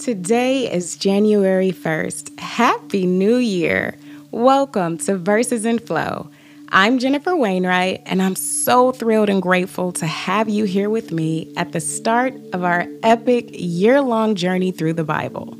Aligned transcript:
Today 0.00 0.72
is 0.72 0.96
January 0.96 1.72
1st. 1.72 2.40
Happy 2.40 3.04
New 3.04 3.36
Year! 3.36 3.98
Welcome 4.30 4.96
to 4.96 5.18
Verses 5.18 5.66
in 5.66 5.78
Flow. 5.78 6.30
I'm 6.70 6.98
Jennifer 6.98 7.36
Wainwright, 7.36 8.00
and 8.06 8.22
I'm 8.22 8.34
so 8.34 8.92
thrilled 8.92 9.28
and 9.28 9.42
grateful 9.42 9.92
to 9.92 10.06
have 10.06 10.48
you 10.48 10.64
here 10.64 10.88
with 10.88 11.12
me 11.12 11.52
at 11.58 11.72
the 11.72 11.80
start 11.80 12.32
of 12.54 12.64
our 12.64 12.86
epic 13.02 13.50
year 13.52 14.00
long 14.00 14.36
journey 14.36 14.72
through 14.72 14.94
the 14.94 15.04
Bible. 15.04 15.54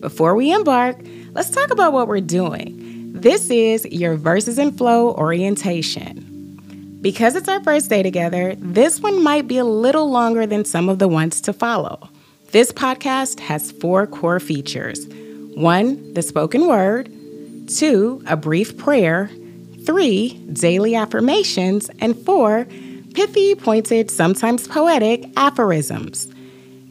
Before 0.00 0.34
we 0.34 0.52
embark, 0.52 0.98
let's 1.32 1.48
talk 1.48 1.70
about 1.70 1.94
what 1.94 2.08
we're 2.08 2.20
doing. 2.20 3.10
This 3.14 3.48
is 3.48 3.86
your 3.86 4.16
Verses 4.16 4.58
in 4.58 4.72
Flow 4.72 5.14
orientation. 5.14 6.98
Because 7.00 7.34
it's 7.36 7.48
our 7.48 7.64
first 7.64 7.88
day 7.88 8.02
together, 8.02 8.54
this 8.58 9.00
one 9.00 9.24
might 9.24 9.48
be 9.48 9.56
a 9.56 9.64
little 9.64 10.10
longer 10.10 10.44
than 10.44 10.66
some 10.66 10.90
of 10.90 10.98
the 10.98 11.08
ones 11.08 11.40
to 11.40 11.54
follow. 11.54 12.10
This 12.50 12.72
podcast 12.72 13.40
has 13.40 13.72
four 13.72 14.06
core 14.06 14.40
features 14.40 15.06
one, 15.54 16.14
the 16.14 16.22
spoken 16.22 16.66
word, 16.66 17.10
two, 17.68 18.22
a 18.26 18.38
brief 18.38 18.78
prayer, 18.78 19.28
three, 19.84 20.30
daily 20.54 20.94
affirmations, 20.94 21.90
and 21.98 22.16
four, 22.16 22.66
pithy, 23.12 23.54
pointed, 23.54 24.10
sometimes 24.10 24.66
poetic 24.66 25.26
aphorisms. 25.36 26.32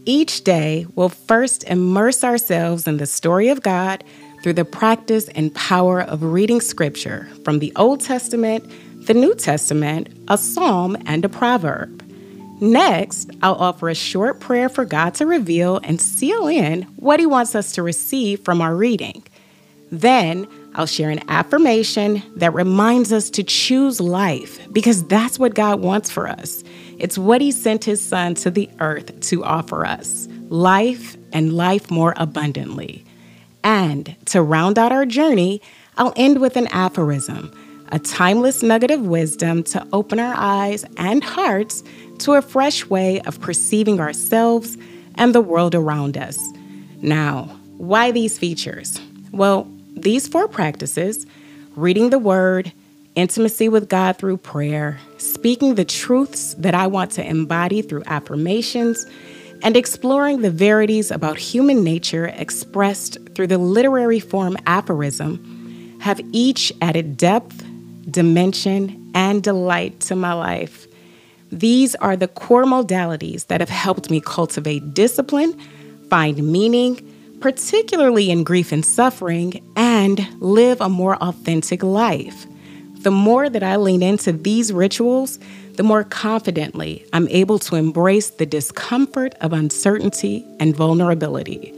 Each 0.06 0.44
day, 0.44 0.86
we'll 0.94 1.10
first 1.10 1.64
immerse 1.64 2.24
ourselves 2.24 2.86
in 2.86 2.98
the 2.98 3.08
story 3.08 3.50
of 3.50 3.64
God 3.64 4.04
through 4.44 4.54
the 4.54 4.66
practice 4.66 5.28
and 5.30 5.56
power 5.56 6.02
of 6.02 6.22
reading 6.22 6.62
scripture 6.62 7.28
from 7.44 7.58
the 7.58 7.74
Old 7.76 8.02
Testament, 8.02 8.64
the 9.08 9.16
New 9.16 9.34
Testament, 9.34 10.10
a 10.28 10.38
psalm, 10.38 10.96
and 11.08 11.26
a 11.26 11.30
proverb. 11.30 12.07
Next, 12.60 13.30
I'll 13.42 13.56
offer 13.56 13.90
a 13.90 13.96
short 13.96 14.40
prayer 14.40 14.68
for 14.68 14.84
God 14.84 15.14
to 15.16 15.26
reveal 15.26 15.80
and 15.84 16.02
seal 16.02 16.48
in 16.48 16.84
what 16.96 17.20
He 17.20 17.26
wants 17.26 17.54
us 17.54 17.72
to 17.74 17.84
receive 17.84 18.42
from 18.42 18.62
our 18.62 18.76
reading. 18.76 19.24
Then, 19.92 20.48
I'll 20.74 20.86
share 20.86 21.10
an 21.10 21.22
affirmation 21.30 22.22
that 22.36 22.54
reminds 22.54 23.12
us 23.12 23.30
to 23.32 23.44
choose 23.44 24.00
life 24.00 24.60
because 24.72 25.04
that's 25.08 25.40
what 25.40 25.56
God 25.56 25.82
wants 25.82 26.10
for 26.12 26.28
us. 26.28 26.64
It's 27.00 27.18
what 27.18 27.42
He 27.42 27.52
sent 27.52 27.84
His 27.84 28.04
Son 28.04 28.36
to 28.36 28.52
the 28.52 28.70
earth 28.80 29.20
to 29.22 29.44
offer 29.44 29.86
us 29.86 30.28
life 30.50 31.18
and 31.34 31.54
life 31.54 31.92
more 31.92 32.14
abundantly. 32.18 33.06
And 33.64 34.16
to 34.28 34.42
round 34.42 34.80
out 34.80 34.92
our 34.92 35.06
journey, 35.06 35.62
I'll 35.98 36.14
end 36.16 36.40
with 36.40 36.56
an 36.58 36.68
aphorism, 36.68 37.52
a 37.92 38.00
timeless 38.00 38.64
nugget 38.64 38.92
of 38.92 39.02
wisdom 39.02 39.64
to 39.64 39.88
open 39.94 40.20
our 40.20 40.34
eyes 40.36 40.86
and 40.98 41.24
hearts 41.24 41.84
to 42.20 42.34
a 42.34 42.42
fresh 42.42 42.86
way 42.86 43.22
of 43.22 43.40
perceiving 43.40 44.00
ourselves 44.00 44.78
and 45.16 45.34
the 45.34 45.42
world 45.42 45.76
around 45.76 46.18
us. 46.18 46.40
Now, 47.02 47.44
why 47.78 48.12
these 48.12 48.38
features? 48.38 49.00
Well, 49.32 49.68
these 49.96 50.28
four 50.28 50.48
practices 50.48 51.26
reading 51.76 52.10
the 52.10 52.20
Word, 52.20 52.72
intimacy 53.16 53.70
with 53.70 53.90
God 53.90 54.18
through 54.18 54.38
prayer, 54.38 55.00
speaking 55.18 55.76
the 55.76 55.86
truths 55.86 56.56
that 56.56 56.74
I 56.74 56.88
want 56.88 57.12
to 57.12 57.26
embody 57.28 57.82
through 57.82 58.04
affirmations, 58.06 59.06
and 59.64 59.76
exploring 59.76 60.42
the 60.42 60.52
verities 60.52 61.10
about 61.12 61.38
human 61.38 61.84
nature 61.84 62.28
expressed 62.28 63.18
through 63.34 63.48
the 63.48 63.58
literary 63.58 64.20
form 64.20 64.58
aphorism 64.66 65.98
have 66.00 66.22
each 66.32 66.72
added 66.82 67.18
depth, 67.18 67.64
dimension, 68.10 69.12
and 69.14 69.44
delight 69.44 70.00
to 70.02 70.16
my 70.16 70.34
life. 70.34 70.88
These 71.52 71.96
are 71.96 72.16
the 72.16 72.28
core 72.28 72.66
modalities 72.66 73.48
that 73.48 73.62
have 73.62 73.70
helped 73.70 74.10
me 74.10 74.20
cultivate 74.20 74.94
discipline, 74.94 75.58
find 76.10 76.52
meaning, 76.52 77.02
particularly 77.40 78.30
in 78.30 78.44
grief 78.44 78.72
and 78.72 78.86
suffering, 78.86 79.62
and 79.76 80.28
live 80.42 80.82
a 80.82 80.90
more 80.90 81.16
authentic 81.18 81.84
life. 81.84 82.46
The 83.00 83.12
more 83.12 83.50
that 83.50 83.64
I 83.64 83.76
lean 83.78 84.04
into 84.04 84.32
these 84.32 84.74
rituals, 84.74 85.40
the 85.76 85.84
more 85.84 86.04
confidently 86.04 87.06
I'm 87.14 87.28
able 87.30 87.60
to 87.60 87.76
embrace 87.76 88.32
the 88.32 88.46
discomfort 88.46 89.36
of 89.36 89.54
uncertainty 89.54 90.46
and 90.60 90.76
vulnerability. 90.76 91.74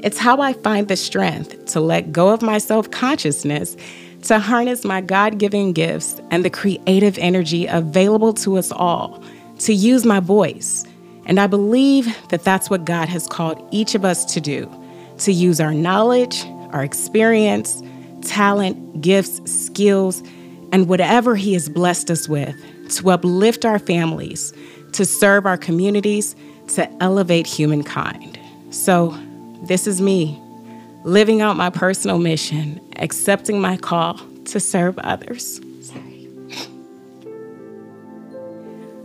It's 0.00 0.18
how 0.18 0.40
I 0.40 0.52
find 0.52 0.86
the 0.86 0.96
strength 0.96 1.66
to 1.72 1.80
let 1.80 2.12
go 2.12 2.28
of 2.28 2.42
my 2.42 2.58
self 2.58 2.90
consciousness 2.90 3.76
to 4.22 4.38
harness 4.38 4.84
my 4.84 5.00
God 5.00 5.38
given 5.38 5.72
gifts 5.72 6.20
and 6.30 6.44
the 6.44 6.50
creative 6.50 7.18
energy 7.18 7.66
available 7.66 8.32
to 8.34 8.58
us 8.58 8.72
all, 8.72 9.22
to 9.60 9.72
use 9.72 10.04
my 10.04 10.20
voice. 10.20 10.84
And 11.26 11.38
I 11.38 11.46
believe 11.46 12.14
that 12.28 12.42
that's 12.42 12.70
what 12.70 12.84
God 12.84 13.08
has 13.08 13.26
called 13.26 13.66
each 13.70 13.94
of 13.94 14.04
us 14.04 14.24
to 14.32 14.40
do 14.40 14.70
to 15.18 15.32
use 15.32 15.60
our 15.60 15.74
knowledge, 15.74 16.44
our 16.70 16.84
experience, 16.84 17.82
talent, 18.22 19.00
gifts, 19.00 19.40
skills, 19.50 20.22
and 20.70 20.88
whatever 20.88 21.34
He 21.34 21.54
has 21.54 21.68
blessed 21.68 22.08
us 22.10 22.28
with 22.28 22.54
to 22.90 23.10
uplift 23.10 23.64
our 23.64 23.80
families, 23.80 24.52
to 24.92 25.04
serve 25.04 25.44
our 25.44 25.58
communities, 25.58 26.36
to 26.68 26.88
elevate 27.02 27.46
humankind. 27.46 28.38
So, 28.70 29.18
this 29.62 29.88
is 29.88 30.00
me 30.00 30.40
living 31.04 31.40
out 31.40 31.56
my 31.56 31.70
personal 31.70 32.18
mission, 32.18 32.80
accepting 32.96 33.60
my 33.60 33.76
call 33.76 34.20
to 34.46 34.60
serve 34.60 34.98
others. 34.98 35.60
Sorry. 35.82 36.28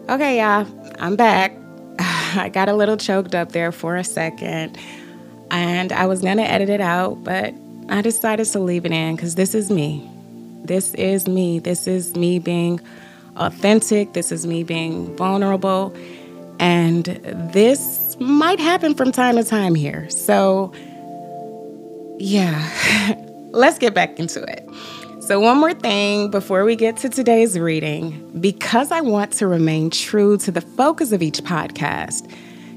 Okay, 0.09 0.39
y'all, 0.39 0.67
I'm 0.99 1.15
back. 1.15 1.55
I 1.99 2.49
got 2.51 2.67
a 2.67 2.73
little 2.73 2.97
choked 2.97 3.33
up 3.33 3.53
there 3.53 3.71
for 3.71 3.95
a 3.95 4.03
second, 4.03 4.77
and 5.49 5.93
I 5.93 6.07
was 6.07 6.21
gonna 6.21 6.41
edit 6.41 6.67
it 6.67 6.81
out, 6.81 7.23
but 7.23 7.53
I 7.89 8.01
decided 8.01 8.45
to 8.47 8.59
leave 8.59 8.85
it 8.85 8.91
in 8.91 9.15
because 9.15 9.35
this 9.35 9.55
is 9.55 9.69
me. 9.69 10.09
This 10.63 10.93
is 10.95 11.27
me. 11.27 11.59
This 11.59 11.87
is 11.87 12.15
me 12.15 12.39
being 12.39 12.79
authentic. 13.35 14.13
This 14.13 14.31
is 14.31 14.45
me 14.45 14.63
being 14.63 15.15
vulnerable. 15.15 15.93
And 16.59 17.05
this 17.53 18.15
might 18.19 18.59
happen 18.59 18.93
from 18.95 19.11
time 19.11 19.35
to 19.35 19.43
time 19.43 19.75
here. 19.75 20.09
So, 20.09 20.73
yeah, 22.23 23.15
let's 23.51 23.77
get 23.77 23.93
back 23.93 24.17
into 24.17 24.41
it. 24.43 24.67
So, 25.23 25.39
one 25.39 25.57
more 25.57 25.73
thing 25.73 26.31
before 26.31 26.63
we 26.63 26.75
get 26.75 26.97
to 26.97 27.09
today's 27.09 27.59
reading, 27.59 28.39
because 28.39 28.91
I 28.91 29.01
want 29.01 29.33
to 29.33 29.47
remain 29.47 29.89
true 29.89 30.37
to 30.37 30.51
the 30.51 30.61
focus 30.61 31.11
of 31.11 31.21
each 31.21 31.41
podcast, 31.43 32.29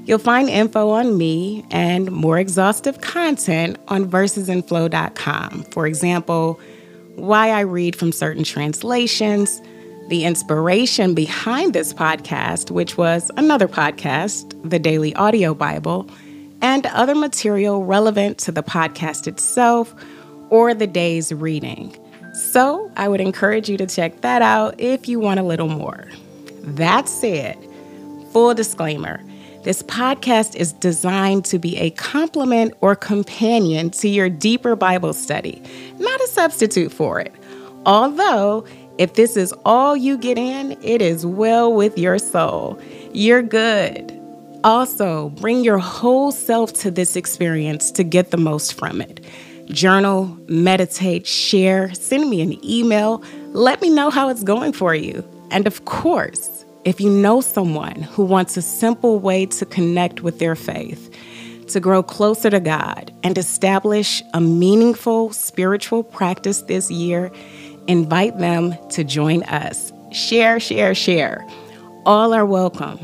you'll 0.05 0.19
find 0.19 0.49
info 0.49 0.89
on 0.89 1.17
me 1.17 1.65
and 1.71 2.11
more 2.11 2.37
exhaustive 2.37 2.99
content 3.01 3.77
on 3.87 4.09
versesinflow.com. 4.09 5.63
For 5.71 5.87
example, 5.87 6.59
why 7.15 7.49
I 7.49 7.61
read 7.61 7.95
from 7.95 8.11
certain 8.11 8.43
translations, 8.43 9.61
the 10.09 10.25
inspiration 10.25 11.13
behind 11.13 11.73
this 11.73 11.93
podcast, 11.93 12.69
which 12.71 12.97
was 12.97 13.31
another 13.37 13.67
podcast, 13.67 14.69
the 14.69 14.79
Daily 14.79 15.15
Audio 15.15 15.53
Bible 15.53 16.09
and 16.61 16.85
other 16.87 17.15
material 17.15 17.83
relevant 17.85 18.37
to 18.39 18.51
the 18.51 18.63
podcast 18.63 19.27
itself 19.27 19.93
or 20.49 20.73
the 20.73 20.87
day's 20.87 21.33
reading. 21.33 21.95
So 22.33 22.91
I 22.95 23.07
would 23.07 23.21
encourage 23.21 23.69
you 23.69 23.77
to 23.77 23.87
check 23.87 24.21
that 24.21 24.41
out 24.41 24.79
if 24.79 25.07
you 25.07 25.19
want 25.19 25.39
a 25.39 25.43
little 25.43 25.69
more. 25.69 26.05
That 26.61 27.09
said, 27.09 27.57
full 28.31 28.53
disclaimer 28.53 29.21
this 29.67 29.83
podcast 29.83 30.55
is 30.55 30.71
designed 30.71 31.43
to 31.43 31.59
be 31.59 31.75
a 31.75 31.89
complement 31.89 32.73
or 32.79 32.95
companion 32.95 33.89
to 33.89 34.07
your 34.07 34.29
deeper 34.29 34.77
Bible 34.77 35.11
study, 35.11 35.61
not 35.99 36.21
a 36.21 36.27
substitute 36.27 36.89
for 36.89 37.19
it. 37.19 37.35
Although, 37.85 38.65
if 38.97 39.15
this 39.15 39.35
is 39.35 39.53
all 39.65 39.97
you 39.97 40.17
get 40.17 40.37
in, 40.37 40.81
it 40.81 41.01
is 41.01 41.25
well 41.25 41.73
with 41.73 41.97
your 41.97 42.17
soul. 42.17 42.79
You're 43.11 43.41
good. 43.41 44.16
Also, 44.67 45.29
bring 45.39 45.63
your 45.63 45.77
whole 45.77 46.29
self 46.29 46.73
to 46.73 46.91
this 46.91 47.15
experience 47.15 47.89
to 47.89 48.03
get 48.03 48.31
the 48.31 48.37
most 48.37 48.73
from 48.73 48.99
it. 48.99 49.23
Journal, 49.67 50.25
meditate, 50.49 51.25
share, 51.25 51.93
send 51.93 52.29
me 52.29 52.41
an 52.41 52.61
email. 52.65 53.23
Let 53.53 53.81
me 53.81 53.89
know 53.89 54.09
how 54.09 54.27
it's 54.27 54.43
going 54.43 54.73
for 54.73 54.93
you. 54.93 55.25
And 55.51 55.67
of 55.67 55.85
course, 55.85 56.65
if 56.83 56.99
you 56.99 57.09
know 57.09 57.39
someone 57.39 58.01
who 58.01 58.25
wants 58.25 58.57
a 58.57 58.61
simple 58.61 59.19
way 59.19 59.45
to 59.45 59.65
connect 59.65 60.23
with 60.23 60.39
their 60.39 60.55
faith, 60.55 61.15
to 61.69 61.79
grow 61.79 62.03
closer 62.03 62.49
to 62.49 62.59
God, 62.59 63.13
and 63.23 63.37
establish 63.37 64.21
a 64.33 64.41
meaningful 64.41 65.31
spiritual 65.31 66.03
practice 66.03 66.63
this 66.63 66.91
year, 66.91 67.31
invite 67.87 68.37
them 68.37 68.75
to 68.89 69.05
join 69.05 69.43
us. 69.43 69.93
Share, 70.11 70.59
share, 70.59 70.93
share. 70.93 71.47
All 72.05 72.33
are 72.33 72.45
welcome. 72.45 72.99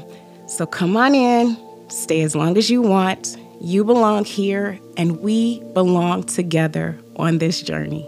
So 0.53 0.67
come 0.67 0.95
on 0.95 1.15
in, 1.15 1.57
stay 1.89 2.21
as 2.21 2.35
long 2.35 2.59
as 2.59 2.69
you 2.69 2.83
want. 2.83 3.37
You 3.59 3.83
belong 3.83 4.23
here, 4.23 4.79
and 4.97 5.19
we 5.19 5.61
belong 5.73 6.25
together 6.25 6.95
on 7.15 7.39
this 7.39 7.59
journey. 7.59 8.07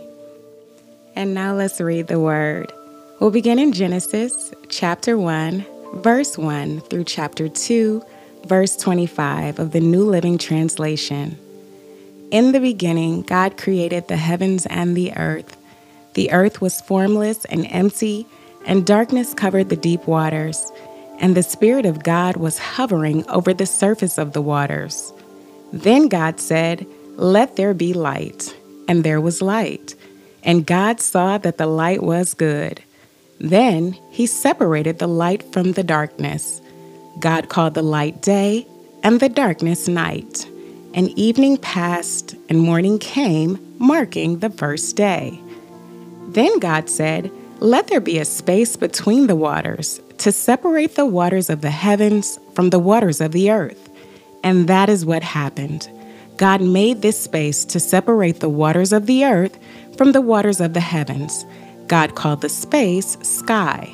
And 1.16 1.34
now 1.34 1.56
let's 1.56 1.82
read 1.82 2.06
the 2.06 2.20
word. 2.20 2.72
We'll 3.20 3.32
begin 3.32 3.58
in 3.58 3.74
Genesis 3.74 4.54
chapter 4.70 5.18
1, 5.18 5.66
verse 5.96 6.38
1 6.38 6.82
through 6.82 7.06
chapter 7.06 7.50
2, 7.50 8.04
verse 8.46 8.78
25 8.78 9.58
of 9.58 9.72
the 9.72 9.80
New 9.80 10.04
Living 10.04 10.38
Translation. 10.38 11.40
In 12.30 12.52
the 12.52 12.60
beginning, 12.60 13.24
God 13.24 13.58
created 13.58 14.08
the 14.08 14.18
heavens 14.18 14.68
and 14.68 14.96
the 14.96 15.18
earth. 15.18 15.58
The 16.14 16.32
earth 16.32 16.62
was 16.62 16.80
formless 16.82 17.44
and 17.46 17.66
empty, 17.72 18.28
and 18.68 18.86
darkness 18.86 19.34
covered 19.34 19.70
the 19.70 19.76
deep 19.76 20.06
waters. 20.06 20.72
And 21.20 21.36
the 21.36 21.44
Spirit 21.44 21.86
of 21.86 22.04
God 22.04 22.38
was 22.38 22.58
hovering 22.58 23.28
over 23.30 23.54
the 23.54 23.66
surface 23.66 24.18
of 24.18 24.34
the 24.34 24.42
waters. 24.42 25.14
Then 25.72 26.08
God 26.08 26.40
said, 26.40 26.86
Let 27.16 27.56
there 27.56 27.74
be 27.74 27.94
light. 27.94 28.56
And 28.88 29.04
there 29.04 29.22
was 29.22 29.42
light. 29.42 29.96
And 30.44 30.66
God 30.66 31.00
saw 31.00 31.38
that 31.40 31.58
the 31.58 31.68
light 31.68 32.04
was 32.04 32.34
good. 32.34 32.82
Then 33.40 33.98
he 34.12 34.26
separated 34.26 35.00
the 35.00 35.08
light 35.08 35.44
from 35.52 35.74
the 35.74 35.84
darkness. 35.84 36.62
God 37.20 37.50
called 37.50 37.74
the 37.74 37.82
light 37.82 38.22
day, 38.22 38.68
and 39.04 39.20
the 39.20 39.30
darkness 39.30 39.88
night. 39.88 40.48
And 40.94 41.10
evening 41.18 41.58
passed, 41.58 42.36
and 42.50 42.60
morning 42.60 43.00
came, 43.00 43.60
marking 43.80 44.40
the 44.40 44.50
first 44.50 44.96
day. 44.96 45.40
Then 46.30 46.60
God 46.60 46.90
said, 46.90 47.32
Let 47.66 47.88
there 47.88 48.00
be 48.00 48.20
a 48.20 48.26
space 48.26 48.76
between 48.76 49.26
the 49.26 49.36
waters, 49.36 50.00
to 50.20 50.32
separate 50.32 50.94
the 50.94 51.06
waters 51.08 51.50
of 51.50 51.62
the 51.62 51.72
heavens 51.72 52.40
from 52.54 52.70
the 52.70 52.78
waters 52.78 53.20
of 53.20 53.32
the 53.32 53.50
earth. 53.50 53.90
And 54.44 54.70
that 54.70 54.88
is 54.88 55.04
what 55.04 55.24
happened. 55.24 55.90
God 56.38 56.62
made 56.62 57.02
this 57.02 57.20
space 57.20 57.66
to 57.66 57.80
separate 57.80 58.40
the 58.40 58.50
waters 58.50 58.94
of 58.94 59.08
the 59.08 59.26
earth 59.26 59.58
from 59.98 60.12
the 60.12 60.22
waters 60.22 60.62
of 60.62 60.76
the 60.76 60.80
heavens. 60.80 61.44
God 61.88 62.14
called 62.14 62.42
the 62.42 62.50
space 62.50 63.18
sky. 63.24 63.92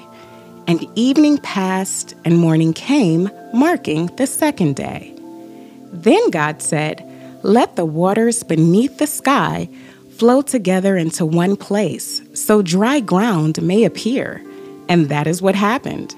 And 0.67 0.85
evening 0.95 1.37
passed 1.37 2.13
and 2.25 2.37
morning 2.37 2.73
came, 2.73 3.31
marking 3.53 4.07
the 4.17 4.27
second 4.27 4.75
day. 4.75 5.15
Then 5.93 6.29
God 6.29 6.61
said, 6.61 7.09
Let 7.41 7.77
the 7.77 7.85
waters 7.85 8.43
beneath 8.43 8.97
the 8.97 9.07
sky 9.07 9.69
flow 10.21 10.43
together 10.43 10.97
into 10.97 11.25
one 11.25 11.55
place, 11.55 12.21
so 12.35 12.61
dry 12.61 12.99
ground 12.99 13.59
may 13.59 13.85
appear. 13.85 14.39
And 14.87 15.09
that 15.09 15.25
is 15.25 15.41
what 15.41 15.55
happened. 15.55 16.13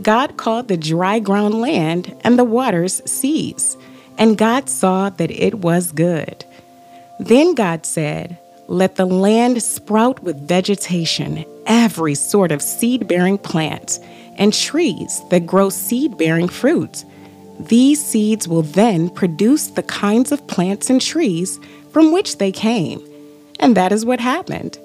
God 0.00 0.38
called 0.38 0.68
the 0.68 0.78
dry 0.78 1.18
ground 1.18 1.60
land 1.60 2.16
and 2.24 2.38
the 2.38 2.44
waters 2.44 3.02
seas. 3.04 3.76
And 4.16 4.38
God 4.38 4.70
saw 4.70 5.10
that 5.10 5.30
it 5.30 5.56
was 5.56 5.92
good. 5.92 6.46
Then 7.20 7.54
God 7.54 7.84
said, 7.84 8.38
Let 8.68 8.96
the 8.96 9.04
land 9.04 9.62
sprout 9.62 10.22
with 10.22 10.48
vegetation, 10.48 11.44
every 11.66 12.14
sort 12.14 12.52
of 12.52 12.62
seed 12.62 13.06
bearing 13.06 13.36
plant, 13.36 13.98
and 14.38 14.54
trees 14.54 15.20
that 15.28 15.44
grow 15.44 15.68
seed 15.68 16.16
bearing 16.16 16.48
fruit. 16.48 17.04
These 17.60 18.02
seeds 18.02 18.48
will 18.48 18.62
then 18.62 19.10
produce 19.10 19.66
the 19.66 19.82
kinds 19.82 20.32
of 20.32 20.46
plants 20.46 20.88
and 20.88 21.02
trees 21.02 21.60
from 21.92 22.12
which 22.12 22.38
they 22.38 22.50
came. 22.50 23.06
And 23.62 23.76
that 23.76 23.92
is 23.92 24.04
what 24.04 24.20
happened. 24.20 24.78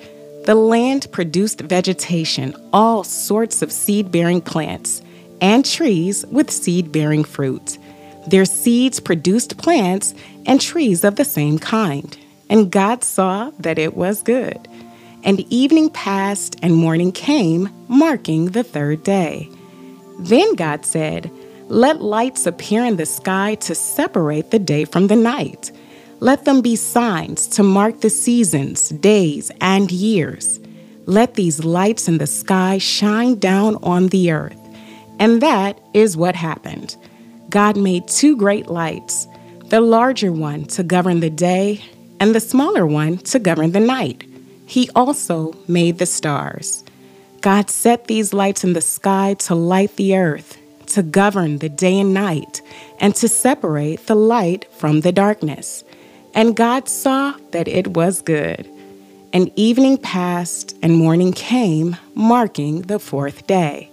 The 0.46 0.56
land 0.56 1.12
produced 1.12 1.62
vegetation, 1.62 2.56
all 2.72 3.04
sorts 3.04 3.62
of 3.62 3.72
seed 3.72 4.12
bearing 4.12 4.40
plants, 4.40 5.02
and 5.42 5.66
trees 5.66 6.26
with 6.28 6.52
seed 6.52 6.92
bearing 6.92 7.24
fruit. 7.24 7.80
Their 8.28 8.46
seeds 8.46 9.00
produced 9.00 9.58
plants 9.58 10.14
and 10.46 10.62
trees 10.62 11.04
of 11.04 11.16
the 11.16 11.26
same 11.26 11.58
kind. 11.58 12.16
And 12.50 12.72
God 12.72 13.04
saw 13.04 13.52
that 13.60 13.80
it 13.80 13.98
was 13.98 14.22
good. 14.22 14.68
And 15.24 15.40
evening 15.52 15.90
passed 15.90 16.56
and 16.62 16.76
morning 16.76 17.12
came, 17.12 17.70
marking 17.88 18.52
the 18.52 18.64
third 18.64 19.04
day. 19.04 19.50
Then 20.20 20.54
God 20.56 20.86
said, 20.86 21.32
Let 21.68 22.02
lights 22.02 22.46
appear 22.46 22.86
in 22.86 22.98
the 22.98 23.08
sky 23.08 23.56
to 23.56 23.74
separate 23.74 24.52
the 24.52 24.60
day 24.60 24.86
from 24.86 25.08
the 25.08 25.16
night. 25.16 25.72
Let 26.19 26.46
them 26.46 26.62
be 26.62 26.75
signs 26.75 27.48
to 27.50 27.64
mark 27.64 28.02
the 28.02 28.10
seasons, 28.10 28.90
days, 28.90 29.52
and 29.62 29.92
years. 29.92 30.60
Let 31.06 31.36
these 31.36 31.64
lights 31.64 32.08
in 32.08 32.18
the 32.18 32.25
sky 32.25 32.80
shine 32.80 33.36
down 33.36 33.75
on 33.84 34.08
the 34.08 34.31
earth. 34.31 34.58
And 35.19 35.42
that 35.42 35.80
is 35.94 36.18
what 36.18 36.36
happened. 36.36 36.98
God 37.50 37.78
made 37.78 38.08
two 38.08 38.36
great 38.36 38.68
lights, 38.68 39.28
the 39.66 39.80
larger 39.80 40.31
one 40.31 40.66
to 40.66 40.84
govern 40.84 41.19
the 41.19 41.30
day, 41.30 41.84
and 42.19 42.34
the 42.34 42.40
smaller 42.40 42.86
one 42.86 43.19
to 43.19 43.38
govern 43.38 43.72
the 43.72 43.80
night. 43.80 44.24
He 44.66 44.90
also 44.96 45.54
made 45.68 46.00
the 46.00 46.06
stars. 46.08 46.84
God 47.42 47.69
set 47.69 48.08
these 48.08 48.34
lights 48.34 48.64
in 48.64 48.74
the 48.74 48.81
sky 48.81 49.36
to 49.36 49.54
light 49.54 49.96
the 49.96 50.18
earth, 50.18 50.58
to 50.88 51.04
govern 51.04 51.60
the 51.60 51.69
day 51.69 52.00
and 52.00 52.14
night, 52.14 52.62
and 53.00 53.16
to 53.16 53.28
separate 53.28 54.08
the 54.08 54.16
light 54.16 54.66
from 54.74 55.02
the 55.02 55.12
darkness. 55.12 55.84
And 56.38 56.56
God 56.56 56.88
saw 56.88 57.34
that 57.50 57.68
it 57.68 57.88
was 57.88 58.22
good. 58.22 58.69
And 59.34 59.51
evening 59.56 59.98
passed, 59.98 60.75
and 60.84 60.95
morning 60.95 61.34
came, 61.34 61.98
marking 62.13 62.84
the 62.84 63.00
fourth 63.00 63.48
day. 63.48 63.89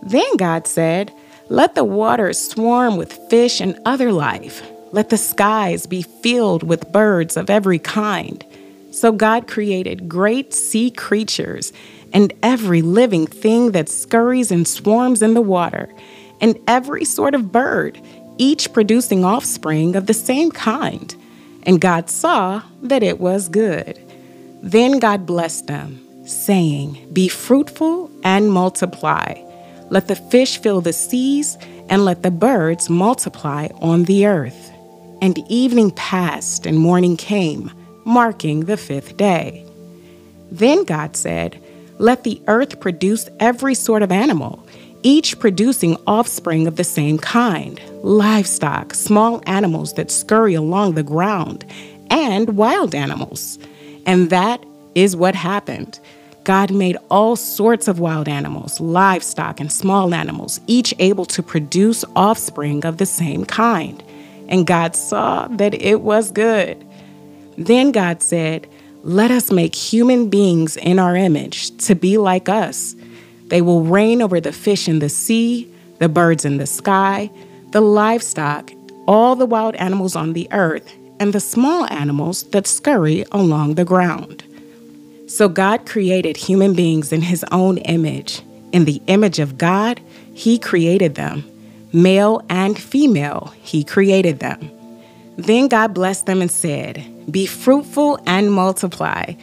Then 0.00 0.36
God 0.36 0.68
said, 0.68 1.12
Let 1.48 1.74
the 1.74 1.82
waters 1.82 2.38
swarm 2.38 2.96
with 2.96 3.12
fish 3.28 3.60
and 3.60 3.76
other 3.84 4.12
life. 4.12 4.62
Let 4.92 5.10
the 5.10 5.16
skies 5.16 5.88
be 5.88 6.02
filled 6.02 6.62
with 6.62 6.92
birds 6.92 7.36
of 7.36 7.50
every 7.50 7.80
kind. 7.80 8.44
So 8.92 9.10
God 9.10 9.48
created 9.48 10.08
great 10.08 10.54
sea 10.54 10.92
creatures 10.92 11.72
and 12.12 12.32
every 12.44 12.80
living 12.80 13.26
thing 13.26 13.72
that 13.72 13.88
scurries 13.88 14.52
and 14.52 14.68
swarms 14.68 15.20
in 15.20 15.34
the 15.34 15.40
water, 15.40 15.92
and 16.40 16.56
every 16.68 17.04
sort 17.04 17.34
of 17.34 17.50
bird, 17.50 18.00
each 18.38 18.72
producing 18.72 19.24
offspring 19.24 19.96
of 19.96 20.06
the 20.06 20.14
same 20.14 20.52
kind. 20.52 21.16
And 21.66 21.80
God 21.80 22.08
saw 22.08 22.62
that 22.82 23.02
it 23.02 23.20
was 23.20 23.48
good. 23.48 24.00
Then 24.62 24.98
God 24.98 25.26
blessed 25.26 25.66
them, 25.66 26.00
saying, 26.26 27.08
Be 27.12 27.28
fruitful 27.28 28.10
and 28.22 28.52
multiply. 28.52 29.34
Let 29.90 30.08
the 30.08 30.16
fish 30.16 30.58
fill 30.58 30.80
the 30.80 30.92
seas, 30.92 31.58
and 31.88 32.04
let 32.04 32.22
the 32.22 32.30
birds 32.30 32.88
multiply 32.88 33.68
on 33.80 34.04
the 34.04 34.26
earth. 34.26 34.72
And 35.20 35.38
evening 35.48 35.90
passed, 35.92 36.66
and 36.66 36.78
morning 36.78 37.16
came, 37.16 37.70
marking 38.04 38.60
the 38.60 38.76
fifth 38.76 39.16
day. 39.16 39.64
Then 40.50 40.84
God 40.84 41.16
said, 41.16 41.60
Let 41.98 42.24
the 42.24 42.40
earth 42.46 42.80
produce 42.80 43.28
every 43.40 43.74
sort 43.74 44.02
of 44.02 44.12
animal, 44.12 44.65
each 45.06 45.38
producing 45.38 45.96
offspring 46.08 46.66
of 46.66 46.74
the 46.74 46.82
same 46.82 47.16
kind 47.16 47.80
livestock, 48.02 48.92
small 48.92 49.40
animals 49.46 49.92
that 49.94 50.10
scurry 50.10 50.54
along 50.54 50.94
the 50.94 51.02
ground, 51.04 51.64
and 52.10 52.56
wild 52.56 52.92
animals. 52.92 53.56
And 54.04 54.30
that 54.30 54.64
is 54.96 55.14
what 55.14 55.36
happened. 55.36 56.00
God 56.42 56.72
made 56.72 56.96
all 57.08 57.36
sorts 57.36 57.86
of 57.86 58.00
wild 58.00 58.26
animals, 58.26 58.80
livestock, 58.80 59.60
and 59.60 59.70
small 59.70 60.12
animals, 60.12 60.60
each 60.66 60.92
able 60.98 61.24
to 61.26 61.42
produce 61.42 62.04
offspring 62.16 62.84
of 62.84 62.96
the 62.96 63.06
same 63.06 63.44
kind. 63.44 64.02
And 64.48 64.66
God 64.66 64.96
saw 64.96 65.46
that 65.52 65.74
it 65.74 66.00
was 66.00 66.32
good. 66.32 66.84
Then 67.56 67.92
God 67.92 68.24
said, 68.24 68.66
Let 69.04 69.30
us 69.30 69.52
make 69.52 69.76
human 69.76 70.30
beings 70.30 70.76
in 70.76 70.98
our 70.98 71.14
image 71.14 71.76
to 71.86 71.94
be 71.94 72.18
like 72.18 72.48
us. 72.48 72.96
They 73.48 73.62
will 73.62 73.82
reign 73.82 74.22
over 74.22 74.40
the 74.40 74.52
fish 74.52 74.88
in 74.88 74.98
the 74.98 75.08
sea, 75.08 75.72
the 75.98 76.08
birds 76.08 76.44
in 76.44 76.56
the 76.58 76.66
sky, 76.66 77.30
the 77.70 77.80
livestock, 77.80 78.70
all 79.06 79.36
the 79.36 79.46
wild 79.46 79.74
animals 79.76 80.16
on 80.16 80.32
the 80.32 80.48
earth, 80.52 80.92
and 81.18 81.32
the 81.32 81.40
small 81.40 81.86
animals 81.86 82.42
that 82.50 82.66
scurry 82.66 83.24
along 83.32 83.74
the 83.74 83.84
ground. 83.84 84.44
So 85.28 85.48
God 85.48 85.86
created 85.86 86.36
human 86.36 86.74
beings 86.74 87.12
in 87.12 87.22
his 87.22 87.44
own 87.50 87.78
image. 87.78 88.42
In 88.72 88.84
the 88.84 89.00
image 89.06 89.38
of 89.38 89.58
God, 89.58 90.00
he 90.34 90.58
created 90.58 91.14
them. 91.14 91.44
Male 91.92 92.44
and 92.48 92.78
female, 92.78 93.54
he 93.62 93.82
created 93.82 94.40
them. 94.40 94.70
Then 95.36 95.68
God 95.68 95.94
blessed 95.94 96.26
them 96.26 96.40
and 96.40 96.50
said, 96.50 97.04
Be 97.30 97.46
fruitful 97.46 98.20
and 98.26 98.52
multiply, 98.52 99.34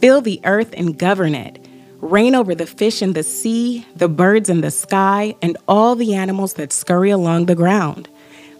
fill 0.00 0.20
the 0.20 0.40
earth 0.44 0.72
and 0.76 0.98
govern 0.98 1.34
it. 1.34 1.65
Reign 2.00 2.34
over 2.34 2.54
the 2.54 2.66
fish 2.66 3.02
in 3.02 3.14
the 3.14 3.22
sea, 3.22 3.86
the 3.96 4.08
birds 4.08 4.48
in 4.48 4.60
the 4.60 4.70
sky, 4.70 5.34
and 5.40 5.56
all 5.66 5.94
the 5.94 6.14
animals 6.14 6.54
that 6.54 6.72
scurry 6.72 7.10
along 7.10 7.46
the 7.46 7.54
ground. 7.54 8.08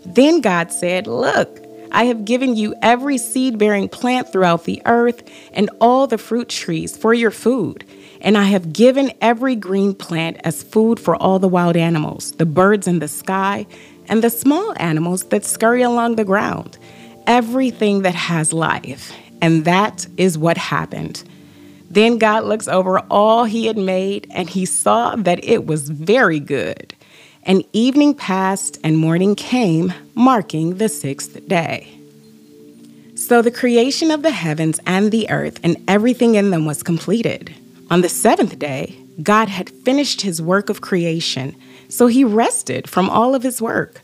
Then 0.05 0.41
God 0.41 0.73
said, 0.73 1.07
Look, 1.07 1.67
I 1.93 2.05
have 2.05 2.25
given 2.25 2.57
you 2.57 2.75
every 2.83 3.19
seed 3.19 3.59
bearing 3.59 3.89
plant 3.89 4.33
throughout 4.33 4.65
the 4.65 4.83
earth 4.87 5.23
and 5.53 5.71
all 5.81 6.07
the 6.07 6.19
fruit 6.19 6.49
trees 6.49 6.97
for 6.97 7.15
your 7.15 7.31
food. 7.31 7.85
And 8.21 8.37
I 8.37 8.45
have 8.45 8.73
given 8.73 9.13
every 9.21 9.55
green 9.55 9.95
plant 9.95 10.39
as 10.45 10.63
food 10.63 10.99
for 10.99 11.17
all 11.17 11.39
the 11.39 11.49
wild 11.49 11.77
animals, 11.77 12.33
the 12.33 12.47
birds 12.47 12.89
in 12.89 12.99
the 12.99 13.09
sky, 13.09 13.67
and 14.09 14.23
the 14.23 14.31
small 14.31 14.75
animals 14.77 15.25
that 15.25 15.45
scurry 15.45 15.83
along 15.83 16.17
the 16.17 16.25
ground, 16.25 16.79
everything 17.27 18.03
that 18.03 18.15
has 18.15 18.53
life. 18.53 19.13
And 19.43 19.65
that 19.65 20.07
is 20.17 20.39
what 20.39 20.57
happened. 20.57 21.23
Then 21.91 22.19
God 22.19 22.45
looks 22.45 22.69
over 22.69 22.99
all 23.11 23.45
he 23.45 23.67
had 23.67 23.79
made, 23.79 24.27
and 24.31 24.51
he 24.51 24.65
saw 24.65 25.17
that 25.17 25.45
it 25.45 25.67
was 25.67 25.89
very 25.89 26.41
good. 26.41 26.95
And 27.43 27.65
evening 27.73 28.15
passed 28.15 28.79
and 28.83 28.99
morning 28.99 29.35
came, 29.35 29.93
marking 30.15 30.79
the 30.79 30.89
sixth 30.89 31.47
day. 31.47 31.97
So 33.15 33.41
the 33.41 33.51
creation 33.51 34.11
of 34.11 34.23
the 34.23 34.33
heavens 34.33 34.79
and 34.87 35.11
the 35.11 35.31
earth 35.31 35.59
and 35.63 35.77
everything 35.89 36.35
in 36.35 36.51
them 36.51 36.67
was 36.67 36.83
completed. 36.83 37.55
On 37.91 38.01
the 38.01 38.09
seventh 38.09 38.59
day, 38.59 38.99
God 39.23 39.49
had 39.49 39.71
finished 39.71 40.21
his 40.21 40.43
work 40.43 40.69
of 40.69 40.81
creation, 40.81 41.57
so 41.89 42.09
he 42.09 42.25
rested 42.25 42.91
from 42.91 43.09
all 43.09 43.35
of 43.35 43.43
his 43.43 43.63
work. 43.63 44.03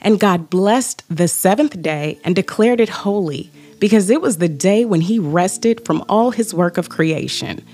And 0.00 0.20
God 0.20 0.50
blessed 0.50 1.02
the 1.08 1.28
seventh 1.28 1.80
day 1.80 2.18
and 2.24 2.34
declared 2.34 2.80
it 2.80 2.88
holy, 2.88 3.50
because 3.80 4.10
it 4.10 4.20
was 4.20 4.36
the 4.36 4.48
day 4.48 4.84
when 4.84 5.00
he 5.00 5.18
rested 5.18 5.84
from 5.84 6.04
all 6.08 6.30
his 6.30 6.54
work 6.54 6.78
of 6.78 6.90
creation. 6.90 7.64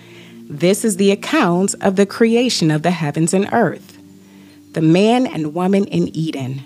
This 0.48 0.84
is 0.84 0.96
the 0.96 1.10
account 1.10 1.74
of 1.80 1.96
the 1.96 2.06
creation 2.06 2.70
of 2.70 2.82
the 2.82 2.92
heavens 2.92 3.34
and 3.34 3.48
earth. 3.52 3.98
The 4.72 4.80
man 4.80 5.26
and 5.26 5.52
woman 5.52 5.84
in 5.86 6.08
Eden. 6.16 6.62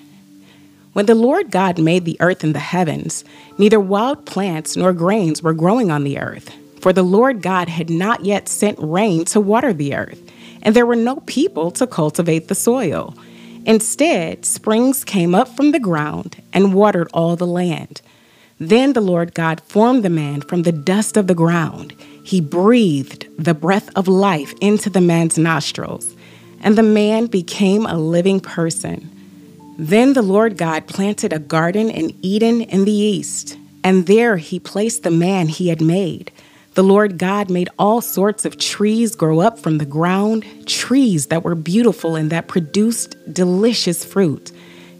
When 0.92 1.06
the 1.06 1.14
Lord 1.14 1.50
God 1.50 1.78
made 1.78 2.04
the 2.04 2.18
earth 2.20 2.44
and 2.44 2.54
the 2.54 2.58
heavens, 2.58 3.24
neither 3.56 3.80
wild 3.80 4.26
plants 4.26 4.76
nor 4.76 4.92
grains 4.92 5.42
were 5.42 5.54
growing 5.54 5.90
on 5.90 6.04
the 6.04 6.18
earth, 6.18 6.54
for 6.80 6.92
the 6.92 7.02
Lord 7.02 7.40
God 7.40 7.68
had 7.68 7.88
not 7.88 8.24
yet 8.24 8.48
sent 8.48 8.78
rain 8.78 9.24
to 9.26 9.40
water 9.40 9.72
the 9.72 9.94
earth, 9.94 10.20
and 10.62 10.76
there 10.76 10.86
were 10.86 10.96
no 10.96 11.16
people 11.26 11.70
to 11.72 11.86
cultivate 11.86 12.48
the 12.48 12.54
soil. 12.54 13.14
Instead, 13.64 14.44
springs 14.44 15.04
came 15.04 15.34
up 15.34 15.48
from 15.48 15.70
the 15.70 15.80
ground 15.80 16.42
and 16.52 16.74
watered 16.74 17.08
all 17.14 17.36
the 17.36 17.46
land. 17.46 18.02
Then 18.60 18.92
the 18.92 19.00
Lord 19.00 19.32
God 19.32 19.62
formed 19.62 20.04
the 20.04 20.10
man 20.10 20.42
from 20.42 20.62
the 20.62 20.72
dust 20.72 21.16
of 21.16 21.26
the 21.26 21.34
ground. 21.34 21.94
He 22.22 22.42
breathed 22.42 23.26
the 23.38 23.54
breath 23.54 23.88
of 23.96 24.06
life 24.06 24.52
into 24.60 24.90
the 24.90 25.00
man's 25.00 25.38
nostrils, 25.38 26.14
and 26.60 26.76
the 26.76 26.82
man 26.82 27.24
became 27.24 27.86
a 27.86 27.96
living 27.96 28.38
person. 28.38 29.10
Then 29.78 30.12
the 30.12 30.20
Lord 30.20 30.58
God 30.58 30.86
planted 30.86 31.32
a 31.32 31.38
garden 31.38 31.88
in 31.88 32.14
Eden 32.20 32.60
in 32.60 32.84
the 32.84 32.92
east, 32.92 33.56
and 33.82 34.06
there 34.06 34.36
he 34.36 34.60
placed 34.60 35.04
the 35.04 35.10
man 35.10 35.48
he 35.48 35.68
had 35.68 35.80
made. 35.80 36.30
The 36.74 36.84
Lord 36.84 37.16
God 37.16 37.48
made 37.48 37.70
all 37.78 38.02
sorts 38.02 38.44
of 38.44 38.58
trees 38.58 39.16
grow 39.16 39.40
up 39.40 39.58
from 39.58 39.78
the 39.78 39.86
ground, 39.86 40.44
trees 40.66 41.28
that 41.28 41.44
were 41.44 41.54
beautiful 41.54 42.14
and 42.14 42.30
that 42.30 42.46
produced 42.46 43.16
delicious 43.32 44.04
fruit. 44.04 44.52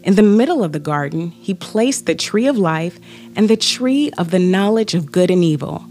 In 0.03 0.15
the 0.15 0.23
middle 0.23 0.63
of 0.63 0.71
the 0.71 0.79
garden, 0.79 1.29
he 1.29 1.53
placed 1.53 2.05
the 2.07 2.15
tree 2.15 2.47
of 2.47 2.57
life 2.57 2.99
and 3.35 3.47
the 3.47 3.57
tree 3.57 4.11
of 4.17 4.31
the 4.31 4.39
knowledge 4.39 4.95
of 4.95 5.11
good 5.11 5.29
and 5.29 5.43
evil. 5.43 5.85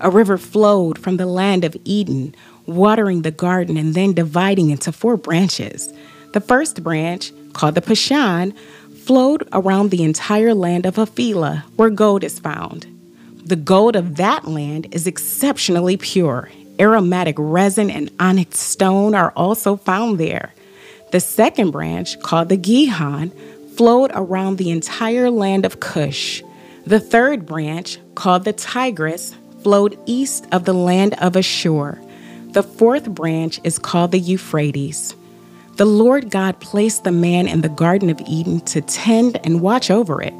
A 0.00 0.10
river 0.10 0.38
flowed 0.38 0.98
from 0.98 1.16
the 1.16 1.26
land 1.26 1.64
of 1.64 1.76
Eden, 1.84 2.34
watering 2.66 3.22
the 3.22 3.30
garden 3.30 3.76
and 3.76 3.94
then 3.94 4.12
dividing 4.12 4.70
into 4.70 4.92
four 4.92 5.16
branches. 5.16 5.92
The 6.32 6.40
first 6.40 6.82
branch 6.84 7.32
called 7.54 7.74
the 7.74 7.80
Pishon, 7.80 8.54
flowed 9.04 9.48
around 9.52 9.90
the 9.90 10.04
entire 10.04 10.54
land 10.54 10.84
of 10.84 10.96
Havilah, 10.96 11.64
where 11.76 11.90
gold 11.90 12.22
is 12.22 12.38
found. 12.38 12.86
The 13.44 13.56
gold 13.56 13.96
of 13.96 14.16
that 14.16 14.46
land 14.46 14.88
is 14.92 15.06
exceptionally 15.06 15.96
pure. 15.96 16.50
Aromatic 16.78 17.36
resin 17.38 17.90
and 17.90 18.10
onyx 18.20 18.58
stone 18.58 19.14
are 19.14 19.32
also 19.36 19.76
found 19.76 20.18
there. 20.18 20.52
The 21.12 21.20
second 21.20 21.70
branch, 21.70 22.20
called 22.20 22.48
the 22.48 22.56
Gihon, 22.56 23.32
flowed 23.76 24.10
around 24.14 24.56
the 24.56 24.70
entire 24.70 25.30
land 25.30 25.66
of 25.66 25.80
Cush. 25.80 26.42
The 26.86 27.00
third 27.00 27.46
branch, 27.46 27.98
called 28.14 28.44
the 28.44 28.52
Tigris, 28.52 29.34
flowed 29.62 29.98
east 30.06 30.46
of 30.52 30.64
the 30.64 30.72
land 30.72 31.14
of 31.20 31.36
Ashur. 31.36 32.00
The 32.52 32.62
fourth 32.62 33.10
branch 33.10 33.60
is 33.64 33.78
called 33.78 34.12
the 34.12 34.18
Euphrates. 34.18 35.14
The 35.74 35.84
Lord 35.84 36.30
God 36.30 36.58
placed 36.60 37.04
the 37.04 37.12
man 37.12 37.46
in 37.48 37.60
the 37.60 37.68
Garden 37.68 38.08
of 38.08 38.20
Eden 38.26 38.60
to 38.60 38.80
tend 38.80 39.38
and 39.44 39.60
watch 39.60 39.90
over 39.90 40.22
it. 40.22 40.34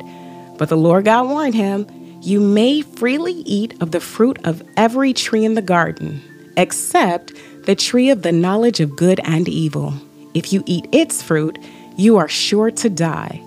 But 0.56 0.70
the 0.70 0.76
Lord 0.76 1.04
God 1.04 1.28
warned 1.28 1.54
him, 1.54 1.86
You 2.22 2.40
may 2.40 2.80
freely 2.80 3.34
eat 3.44 3.74
of 3.82 3.90
the 3.90 4.00
fruit 4.00 4.38
of 4.44 4.62
every 4.78 5.12
tree 5.12 5.44
in 5.44 5.54
the 5.54 5.60
garden, 5.60 6.22
except 6.56 7.34
the 7.64 7.74
tree 7.74 8.08
of 8.08 8.22
the 8.22 8.32
knowledge 8.32 8.80
of 8.80 8.96
good 8.96 9.20
and 9.24 9.46
evil. 9.46 9.92
If 10.32 10.52
you 10.54 10.62
eat 10.64 10.86
its 10.92 11.22
fruit, 11.22 11.58
you 11.96 12.18
are 12.18 12.28
sure 12.28 12.70
to 12.70 12.90
die. 12.90 13.42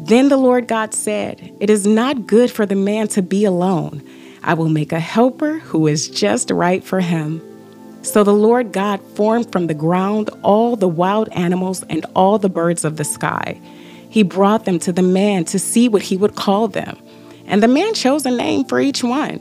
Then 0.00 0.28
the 0.28 0.36
Lord 0.36 0.66
God 0.66 0.94
said, 0.94 1.54
It 1.60 1.70
is 1.70 1.86
not 1.86 2.26
good 2.26 2.50
for 2.50 2.66
the 2.66 2.74
man 2.74 3.08
to 3.08 3.22
be 3.22 3.44
alone. 3.44 4.02
I 4.42 4.54
will 4.54 4.68
make 4.68 4.92
a 4.92 4.98
helper 4.98 5.58
who 5.58 5.86
is 5.86 6.08
just 6.08 6.50
right 6.50 6.82
for 6.82 7.00
him. 7.00 7.40
So 8.02 8.24
the 8.24 8.34
Lord 8.34 8.72
God 8.72 9.00
formed 9.14 9.52
from 9.52 9.68
the 9.68 9.74
ground 9.74 10.28
all 10.42 10.74
the 10.74 10.88
wild 10.88 11.28
animals 11.30 11.84
and 11.84 12.04
all 12.16 12.38
the 12.38 12.48
birds 12.48 12.84
of 12.84 12.96
the 12.96 13.04
sky. 13.04 13.60
He 14.10 14.24
brought 14.24 14.64
them 14.64 14.80
to 14.80 14.92
the 14.92 15.02
man 15.02 15.44
to 15.46 15.58
see 15.58 15.88
what 15.88 16.02
he 16.02 16.16
would 16.16 16.34
call 16.34 16.66
them. 16.66 16.98
And 17.46 17.62
the 17.62 17.68
man 17.68 17.94
chose 17.94 18.26
a 18.26 18.30
name 18.30 18.64
for 18.64 18.80
each 18.80 19.04
one. 19.04 19.38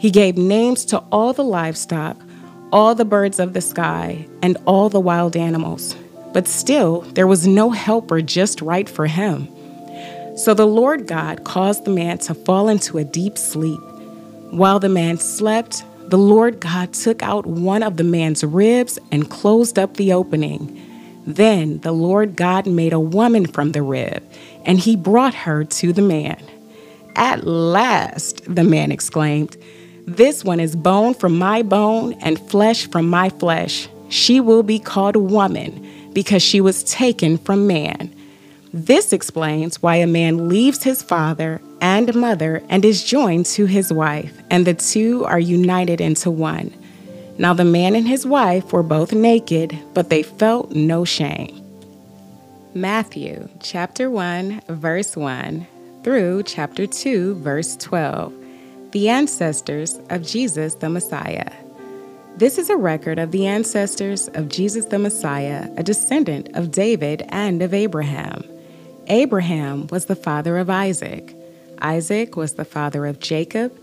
He 0.00 0.10
gave 0.10 0.38
names 0.38 0.84
to 0.86 0.98
all 1.12 1.32
the 1.32 1.44
livestock, 1.44 2.16
all 2.72 2.94
the 2.94 3.04
birds 3.04 3.38
of 3.38 3.52
the 3.52 3.60
sky, 3.60 4.26
and 4.42 4.56
all 4.64 4.88
the 4.88 5.00
wild 5.00 5.36
animals. 5.36 5.94
But 6.32 6.46
still, 6.46 7.02
there 7.14 7.26
was 7.26 7.46
no 7.46 7.70
helper 7.70 8.20
just 8.20 8.60
right 8.60 8.88
for 8.88 9.06
him. 9.06 9.48
So 10.36 10.54
the 10.54 10.66
Lord 10.66 11.06
God 11.06 11.44
caused 11.44 11.84
the 11.84 11.90
man 11.90 12.18
to 12.18 12.34
fall 12.34 12.68
into 12.68 12.98
a 12.98 13.04
deep 13.04 13.36
sleep. 13.36 13.80
While 14.50 14.78
the 14.78 14.88
man 14.88 15.18
slept, 15.18 15.82
the 16.08 16.18
Lord 16.18 16.60
God 16.60 16.92
took 16.92 17.22
out 17.22 17.44
one 17.44 17.82
of 17.82 17.96
the 17.96 18.04
man's 18.04 18.44
ribs 18.44 18.98
and 19.10 19.28
closed 19.28 19.78
up 19.78 19.96
the 19.96 20.12
opening. 20.12 20.80
Then 21.26 21.80
the 21.80 21.92
Lord 21.92 22.36
God 22.36 22.66
made 22.66 22.92
a 22.92 23.00
woman 23.00 23.46
from 23.46 23.72
the 23.72 23.82
rib, 23.82 24.22
and 24.64 24.78
he 24.78 24.96
brought 24.96 25.34
her 25.34 25.64
to 25.64 25.92
the 25.92 26.02
man. 26.02 26.42
At 27.16 27.46
last, 27.46 28.42
the 28.54 28.64
man 28.64 28.92
exclaimed, 28.92 29.56
This 30.06 30.44
one 30.44 30.60
is 30.60 30.76
bone 30.76 31.14
from 31.14 31.36
my 31.36 31.62
bone 31.62 32.14
and 32.20 32.40
flesh 32.48 32.88
from 32.88 33.10
my 33.10 33.28
flesh. 33.28 33.88
She 34.08 34.40
will 34.40 34.62
be 34.62 34.78
called 34.78 35.16
woman 35.16 35.84
because 36.18 36.42
she 36.42 36.60
was 36.60 36.82
taken 36.82 37.38
from 37.38 37.68
man. 37.68 38.12
This 38.72 39.12
explains 39.12 39.80
why 39.80 39.94
a 39.98 40.06
man 40.08 40.48
leaves 40.48 40.82
his 40.82 41.00
father 41.00 41.60
and 41.80 42.12
mother 42.12 42.60
and 42.68 42.84
is 42.84 43.04
joined 43.04 43.46
to 43.46 43.66
his 43.66 43.92
wife, 43.92 44.36
and 44.50 44.66
the 44.66 44.74
two 44.74 45.24
are 45.26 45.38
united 45.38 46.00
into 46.00 46.28
one. 46.28 46.74
Now 47.38 47.54
the 47.54 47.64
man 47.64 47.94
and 47.94 48.08
his 48.08 48.26
wife 48.26 48.72
were 48.72 48.82
both 48.82 49.12
naked, 49.12 49.78
but 49.94 50.10
they 50.10 50.24
felt 50.24 50.72
no 50.72 51.04
shame. 51.04 51.54
Matthew 52.74 53.48
chapter 53.60 54.10
1, 54.10 54.62
verse 54.70 55.16
1 55.16 55.68
through 56.02 56.42
chapter 56.42 56.88
2, 56.88 57.36
verse 57.36 57.76
12. 57.76 58.34
The 58.90 59.08
ancestors 59.08 60.00
of 60.10 60.26
Jesus 60.26 60.74
the 60.74 60.88
Messiah. 60.88 61.52
This 62.38 62.56
is 62.56 62.70
a 62.70 62.76
record 62.76 63.18
of 63.18 63.32
the 63.32 63.48
ancestors 63.48 64.28
of 64.28 64.48
Jesus 64.48 64.84
the 64.84 64.98
Messiah, 65.00 65.68
a 65.76 65.82
descendant 65.82 66.48
of 66.54 66.70
David 66.70 67.26
and 67.30 67.60
of 67.62 67.74
Abraham. 67.74 68.44
Abraham 69.08 69.88
was 69.88 70.04
the 70.04 70.14
father 70.14 70.56
of 70.56 70.70
Isaac. 70.70 71.34
Isaac 71.82 72.36
was 72.36 72.52
the 72.52 72.64
father 72.64 73.06
of 73.06 73.18
Jacob. 73.18 73.76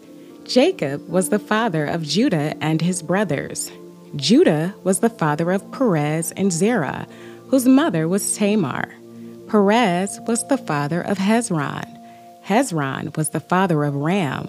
Jacob 0.46 1.06
was 1.10 1.28
the 1.28 1.38
father 1.38 1.84
of 1.84 2.04
Judah 2.04 2.56
and 2.62 2.80
his 2.80 3.02
brothers. 3.02 3.70
Judah 4.16 4.74
was 4.86 5.02
the 5.02 5.10
father 5.10 5.52
of 5.52 5.70
Perez 5.74 6.32
and 6.32 6.50
Zerah, 6.50 7.08
whose 7.50 7.68
mother 7.68 8.08
was 8.08 8.38
Tamar. 8.38 8.88
Perez 9.50 10.18
was 10.28 10.48
the 10.48 10.58
father 10.58 11.02
of 11.02 11.18
Hezron. 11.18 11.92
Hezron 12.46 13.18
was 13.18 13.32
the 13.32 13.42
father 13.42 13.84
of 13.84 13.96
Ram. 13.96 14.48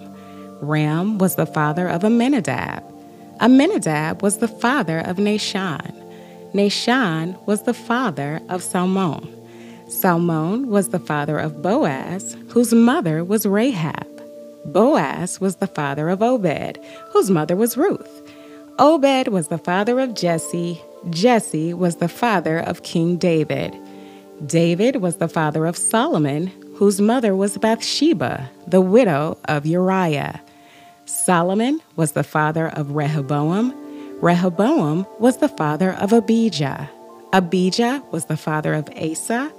Ram 0.61 1.17
was 1.17 1.35
the 1.35 1.45
father 1.45 1.89
of 1.89 2.05
Amminadab. 2.05 2.96
Amminadab 3.39 4.21
was 4.21 4.37
the 4.37 4.47
father 4.47 4.99
of 4.99 5.17
Nahshon. 5.17 5.93
Nahshon 6.53 7.45
was 7.45 7.63
the 7.63 7.73
father 7.73 8.41
of 8.49 8.63
Salmon. 8.63 9.33
Salmon 9.87 10.67
was 10.69 10.89
the 10.89 10.99
father 10.99 11.37
of 11.37 11.61
Boaz, 11.61 12.35
whose 12.49 12.73
mother 12.73 13.23
was 13.23 13.45
Rahab. 13.45 14.07
Boaz 14.65 15.39
was 15.39 15.57
the 15.57 15.67
father 15.67 16.09
of 16.09 16.21
Obed, 16.21 16.79
whose 17.11 17.29
mother 17.29 17.55
was 17.55 17.77
Ruth. 17.77 18.21
Obed 18.79 19.27
was 19.27 19.47
the 19.47 19.57
father 19.57 19.99
of 19.99 20.13
Jesse. 20.13 20.81
Jesse 21.09 21.73
was 21.73 21.97
the 21.97 22.09
father 22.09 22.59
of 22.59 22.83
King 22.83 23.17
David. 23.17 23.75
David 24.45 24.97
was 24.97 25.17
the 25.17 25.27
father 25.27 25.65
of 25.65 25.77
Solomon, 25.77 26.47
whose 26.75 26.99
mother 26.99 27.35
was 27.35 27.57
Bathsheba, 27.57 28.49
the 28.67 28.81
widow 28.81 29.37
of 29.45 29.65
Uriah. 29.65 30.41
Solomon 31.07 31.81
was 31.95 32.11
the 32.11 32.23
father 32.23 32.67
of 32.67 32.91
Rehoboam. 32.91 33.73
Rehoboam 34.21 35.07
was 35.19 35.37
the 35.37 35.47
father 35.47 35.93
of 35.93 36.11
Abijah. 36.11 36.89
Abijah 37.31 38.03
was 38.11 38.25
the 38.25 38.35
father 38.35 38.73
of 38.73 38.89
Asa. 38.97 39.49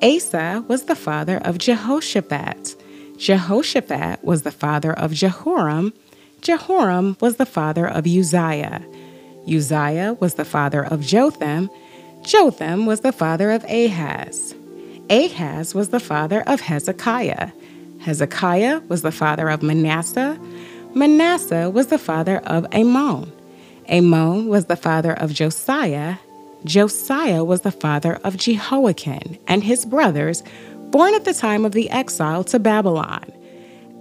Asa 0.00 0.64
was 0.68 0.84
the 0.84 0.94
father 0.94 1.38
of 1.38 1.58
Jehoshaphat. 1.58 2.76
Jehoshaphat 3.18 4.22
was 4.22 4.42
the 4.42 4.52
father 4.52 4.92
of 4.92 5.12
Jehoram. 5.12 5.92
Jehoram 6.40 7.16
was 7.20 7.34
the 7.36 7.46
father 7.46 7.88
of 7.88 8.06
Uzziah. 8.06 8.80
Uzziah 9.48 10.16
was 10.20 10.34
the 10.34 10.44
father 10.44 10.84
of 10.84 11.00
Jotham. 11.00 11.68
Jotham 12.22 12.86
was 12.86 13.00
the 13.00 13.12
father 13.12 13.50
of 13.50 13.64
Ahaz. 13.64 14.54
Ahaz 15.10 15.74
was 15.74 15.88
the 15.88 16.00
father 16.00 16.42
of 16.42 16.60
Hezekiah. 16.60 17.50
Hezekiah 18.00 18.80
was 18.88 19.02
the 19.02 19.10
father 19.10 19.48
of 19.48 19.64
Manasseh. 19.64 20.38
Manasseh 20.96 21.68
was 21.68 21.88
the 21.88 21.98
father 21.98 22.38
of 22.46 22.64
Amon. 22.72 23.30
Amon 23.90 24.46
was 24.46 24.64
the 24.64 24.76
father 24.76 25.12
of 25.12 25.30
Josiah. 25.30 26.16
Josiah 26.64 27.44
was 27.44 27.60
the 27.60 27.70
father 27.70 28.14
of 28.24 28.38
Jehoiachin 28.38 29.38
and 29.46 29.62
his 29.62 29.84
brothers, 29.84 30.42
born 30.90 31.12
at 31.12 31.26
the 31.26 31.34
time 31.34 31.66
of 31.66 31.72
the 31.72 31.90
exile 31.90 32.42
to 32.44 32.58
Babylon. 32.58 33.30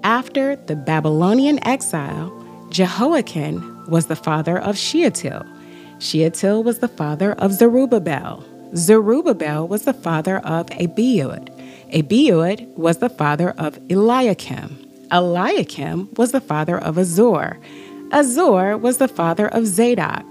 After 0.05 0.55
the 0.55 0.77
Babylonian 0.77 1.61
exile, 1.67 2.31
Jehoiachin 2.69 3.87
was 3.89 4.05
the 4.05 4.15
father 4.15 4.57
of 4.57 4.77
Shealtiel. 4.77 5.45
Shealtiel 5.99 6.63
was 6.63 6.79
the 6.79 6.87
father 6.87 7.33
of 7.33 7.51
Zerubbabel. 7.51 8.41
Zerubbabel 8.73 9.67
was 9.67 9.83
the 9.83 9.93
father 9.93 10.37
of 10.37 10.67
Abiud. 10.67 11.49
Abiud 11.93 12.65
was 12.77 12.99
the 12.99 13.09
father 13.09 13.49
of 13.57 13.77
Eliakim. 13.91 14.84
Eliakim 15.11 16.09
was 16.17 16.31
the 16.31 16.41
father 16.41 16.77
of 16.77 16.97
Azor. 16.97 17.59
Azor 18.11 18.77
was 18.77 18.97
the 18.97 19.07
father 19.07 19.47
of 19.47 19.65
Zadok. 19.65 20.25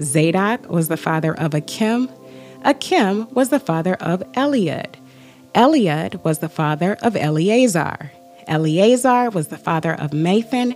Zadok 0.00 0.68
was 0.70 0.88
the 0.88 0.96
father 0.96 1.34
of 1.38 1.54
Achim. 1.54 2.08
Achim 2.64 3.28
was 3.32 3.50
the 3.50 3.60
father 3.60 3.94
of 3.94 4.20
Eliud. 4.32 4.94
Eliud 5.54 6.22
was 6.24 6.38
the 6.38 6.48
father 6.48 6.96
of 7.02 7.16
Eleazar. 7.16 8.12
Eleazar 8.46 9.30
was 9.30 9.48
the 9.48 9.58
father 9.58 9.94
of 9.94 10.12
Matthan. 10.12 10.74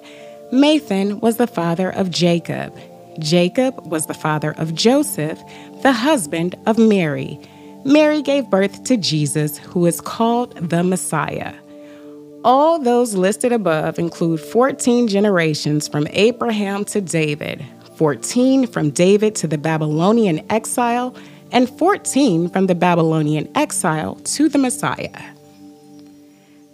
Matthan 0.52 1.20
was 1.20 1.36
the 1.36 1.46
father 1.46 1.90
of 1.90 2.10
Jacob. 2.10 2.76
Jacob 3.18 3.86
was 3.86 4.06
the 4.06 4.14
father 4.14 4.52
of 4.58 4.74
Joseph, 4.74 5.40
the 5.82 5.92
husband 5.92 6.54
of 6.66 6.78
Mary. 6.78 7.38
Mary 7.84 8.22
gave 8.22 8.48
birth 8.48 8.84
to 8.84 8.96
Jesus, 8.96 9.58
who 9.58 9.86
is 9.86 10.00
called 10.00 10.56
the 10.56 10.82
Messiah. 10.82 11.54
All 12.44 12.80
those 12.80 13.14
listed 13.14 13.52
above 13.52 14.00
include 14.00 14.40
14 14.40 15.06
generations 15.06 15.86
from 15.86 16.08
Abraham 16.10 16.84
to 16.86 17.00
David, 17.00 17.64
14 17.94 18.66
from 18.66 18.90
David 18.90 19.36
to 19.36 19.46
the 19.46 19.58
Babylonian 19.58 20.44
exile, 20.50 21.14
and 21.52 21.70
14 21.70 22.48
from 22.48 22.66
the 22.66 22.74
Babylonian 22.74 23.48
exile 23.54 24.16
to 24.24 24.48
the 24.48 24.58
Messiah. 24.58 25.22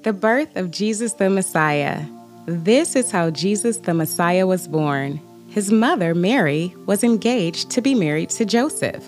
The 0.05 0.15
birth 0.15 0.57
of 0.57 0.71
Jesus 0.71 1.13
the 1.15 1.29
Messiah. 1.29 2.03
This 2.47 2.97
is 2.97 3.11
how 3.11 3.29
Jesus 3.29 3.77
the 3.77 3.93
Messiah 3.93 4.47
was 4.47 4.67
born. 4.67 5.21
His 5.49 5.71
mother, 5.71 6.15
Mary, 6.15 6.75
was 6.87 7.05
engaged 7.05 7.69
to 7.73 7.83
be 7.83 7.95
married 7.95 8.31
to 8.31 8.47
Joseph. 8.47 9.07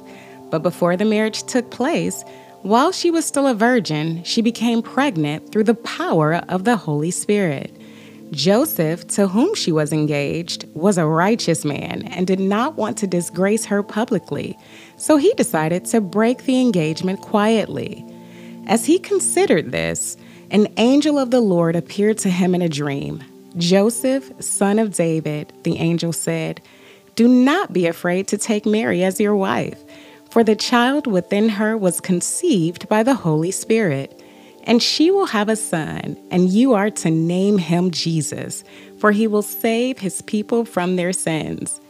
But 0.51 0.63
before 0.63 0.99
the 0.99 1.07
marriage 1.07 1.45
took 1.45 1.71
place, 1.71 2.23
while 2.63 2.93
she 2.93 3.11
was 3.11 3.25
still 3.25 3.47
a 3.47 3.55
virgin, 3.55 4.23
she 4.23 4.43
became 4.43 4.83
pregnant 4.83 5.51
through 5.51 5.65
the 5.65 5.75
power 5.75 6.35
of 6.49 6.65
the 6.65 6.77
Holy 6.77 7.11
Spirit. 7.11 7.75
Joseph, 8.33 9.07
to 9.09 9.27
whom 9.29 9.55
she 9.55 9.73
was 9.73 9.93
engaged, 9.93 10.67
was 10.75 10.99
a 10.99 11.07
righteous 11.07 11.65
man 11.65 12.03
and 12.09 12.27
did 12.27 12.39
not 12.39 12.77
want 12.77 12.99
to 12.99 13.07
disgrace 13.07 13.65
her 13.65 13.83
publicly, 13.83 14.59
so 14.99 15.17
he 15.17 15.33
decided 15.35 15.85
to 15.87 16.01
break 16.01 16.45
the 16.45 16.61
engagement 16.61 17.21
quietly. 17.23 18.05
As 18.67 18.85
he 18.85 18.99
considered 18.99 19.73
this, 19.73 20.17
an 20.51 20.69
angel 20.77 21.19
of 21.19 21.31
the 21.31 21.41
Lord 21.41 21.75
appeared 21.75 22.19
to 22.19 22.31
him 22.31 22.55
in 22.55 22.63
a 22.63 22.69
dream. 22.69 23.25
Joseph, 23.57 24.31
son 24.39 24.79
of 24.79 24.95
David, 24.95 25.53
the 25.65 25.79
angel 25.79 26.13
said, 26.13 26.61
Do 27.17 27.27
not 27.27 27.73
be 27.73 27.87
afraid 27.87 28.29
to 28.29 28.39
take 28.39 28.67
Mary 28.67 29.03
as 29.03 29.19
your 29.19 29.35
wife 29.35 29.83
for 30.31 30.45
the 30.45 30.57
child 30.57 31.07
within 31.07 31.49
her 31.49 31.77
was 31.77 32.01
conceived 32.01 32.89
by 32.89 33.03
the 33.03 33.15
Holy 33.15 33.51
Spirit. 33.51 34.23
And 34.65 34.83
she 34.83 35.11
will 35.11 35.27
have 35.27 35.49
a 35.49 35.57
son, 35.57 36.17
and 36.31 36.51
you 36.51 36.75
are 36.75 36.91
to 36.91 37.11
name 37.11 37.59
him 37.59 37.91
Jesus, 37.91 38.63
for 38.99 39.11
he 39.11 39.27
will 39.27 39.43
save 39.43 39.99
his 39.99 40.23
people 40.23 40.65
from 40.65 40.97
their 40.97 41.13
sins. 41.13 41.81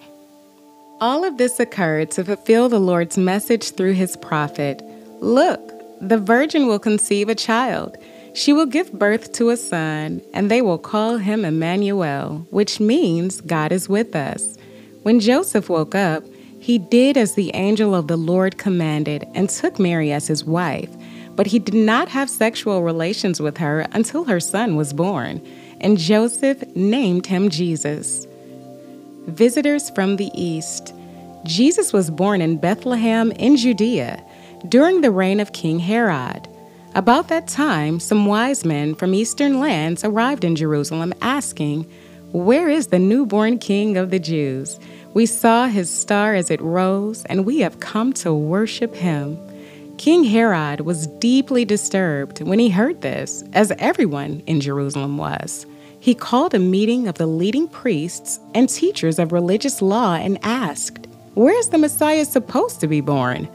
All 1.00 1.24
of 1.24 1.36
this 1.36 1.58
occurred 1.58 2.10
to 2.12 2.24
fulfill 2.24 2.68
the 2.68 2.78
Lord's 2.78 3.18
message 3.18 3.70
through 3.72 3.94
his 3.94 4.16
prophet 4.16 4.82
Look, 5.20 5.60
the 6.00 6.18
virgin 6.18 6.66
will 6.66 6.78
conceive 6.78 7.28
a 7.28 7.34
child. 7.34 7.98
She 8.34 8.52
will 8.52 8.66
give 8.66 8.92
birth 8.92 9.32
to 9.34 9.50
a 9.50 9.56
son, 9.56 10.22
and 10.32 10.50
they 10.50 10.62
will 10.62 10.78
call 10.78 11.18
him 11.18 11.44
Emmanuel, 11.44 12.46
which 12.50 12.80
means 12.80 13.40
God 13.42 13.72
is 13.72 13.88
with 13.88 14.14
us. 14.16 14.56
When 15.02 15.20
Joseph 15.20 15.68
woke 15.68 15.94
up, 15.94 16.22
he 16.60 16.78
did 16.78 17.16
as 17.16 17.34
the 17.34 17.50
angel 17.54 17.94
of 17.94 18.06
the 18.06 18.16
Lord 18.16 18.58
commanded 18.58 19.26
and 19.34 19.48
took 19.48 19.78
Mary 19.78 20.12
as 20.12 20.26
his 20.26 20.44
wife, 20.44 20.90
but 21.34 21.46
he 21.46 21.58
did 21.58 21.74
not 21.74 22.08
have 22.08 22.28
sexual 22.28 22.82
relations 22.82 23.40
with 23.40 23.56
her 23.56 23.86
until 23.92 24.24
her 24.24 24.40
son 24.40 24.76
was 24.76 24.92
born, 24.92 25.40
and 25.80 25.98
Joseph 25.98 26.62
named 26.76 27.26
him 27.26 27.48
Jesus. 27.48 28.26
Visitors 29.26 29.90
from 29.90 30.16
the 30.16 30.30
East 30.34 30.94
Jesus 31.44 31.92
was 31.92 32.10
born 32.10 32.42
in 32.42 32.58
Bethlehem 32.58 33.32
in 33.32 33.56
Judea 33.56 34.22
during 34.68 35.00
the 35.00 35.10
reign 35.10 35.40
of 35.40 35.54
King 35.54 35.78
Herod. 35.78 36.46
About 36.94 37.28
that 37.28 37.48
time, 37.48 37.98
some 37.98 38.26
wise 38.26 38.64
men 38.64 38.94
from 38.94 39.14
eastern 39.14 39.58
lands 39.58 40.04
arrived 40.04 40.44
in 40.44 40.56
Jerusalem 40.56 41.14
asking, 41.22 41.90
Where 42.32 42.68
is 42.68 42.88
the 42.88 42.98
newborn 42.98 43.58
king 43.58 43.96
of 43.96 44.10
the 44.10 44.18
Jews? 44.18 44.78
We 45.12 45.26
saw 45.26 45.66
his 45.66 45.90
star 45.90 46.34
as 46.34 46.50
it 46.50 46.60
rose, 46.60 47.24
and 47.24 47.44
we 47.44 47.58
have 47.60 47.80
come 47.80 48.12
to 48.14 48.32
worship 48.32 48.94
him. 48.94 49.38
King 49.98 50.22
Herod 50.22 50.82
was 50.82 51.08
deeply 51.18 51.64
disturbed 51.64 52.40
when 52.42 52.60
he 52.60 52.70
heard 52.70 53.00
this, 53.00 53.42
as 53.52 53.72
everyone 53.78 54.42
in 54.46 54.60
Jerusalem 54.60 55.18
was. 55.18 55.66
He 55.98 56.14
called 56.14 56.54
a 56.54 56.60
meeting 56.60 57.08
of 57.08 57.16
the 57.16 57.26
leading 57.26 57.66
priests 57.66 58.38
and 58.54 58.68
teachers 58.68 59.18
of 59.18 59.32
religious 59.32 59.82
law 59.82 60.14
and 60.14 60.38
asked, 60.42 61.08
Where 61.34 61.58
is 61.58 61.68
the 61.70 61.78
Messiah 61.78 62.24
supposed 62.24 62.80
to 62.80 62.86
be 62.86 63.00
born? 63.00 63.48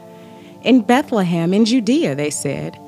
In 0.62 0.82
Bethlehem 0.82 1.54
in 1.54 1.64
Judea, 1.64 2.14
they 2.14 2.30
said. 2.30 2.78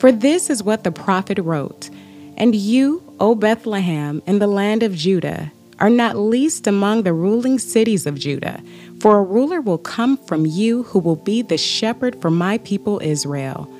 For 0.00 0.12
this 0.12 0.50
is 0.50 0.62
what 0.62 0.84
the 0.84 0.92
prophet 0.92 1.38
wrote 1.38 1.90
And 2.36 2.54
you, 2.54 3.02
O 3.18 3.34
Bethlehem, 3.34 4.22
in 4.26 4.38
the 4.38 4.46
land 4.46 4.82
of 4.82 4.94
Judah, 4.94 5.50
are 5.80 5.90
not 5.90 6.16
least 6.16 6.66
among 6.66 7.02
the 7.02 7.12
ruling 7.12 7.58
cities 7.58 8.06
of 8.06 8.18
Judah, 8.18 8.62
for 9.00 9.18
a 9.18 9.22
ruler 9.22 9.60
will 9.60 9.78
come 9.78 10.16
from 10.16 10.44
you 10.44 10.82
who 10.84 10.98
will 10.98 11.16
be 11.16 11.42
the 11.42 11.58
shepherd 11.58 12.20
for 12.20 12.30
my 12.30 12.58
people 12.58 13.00
Israel. 13.02 13.72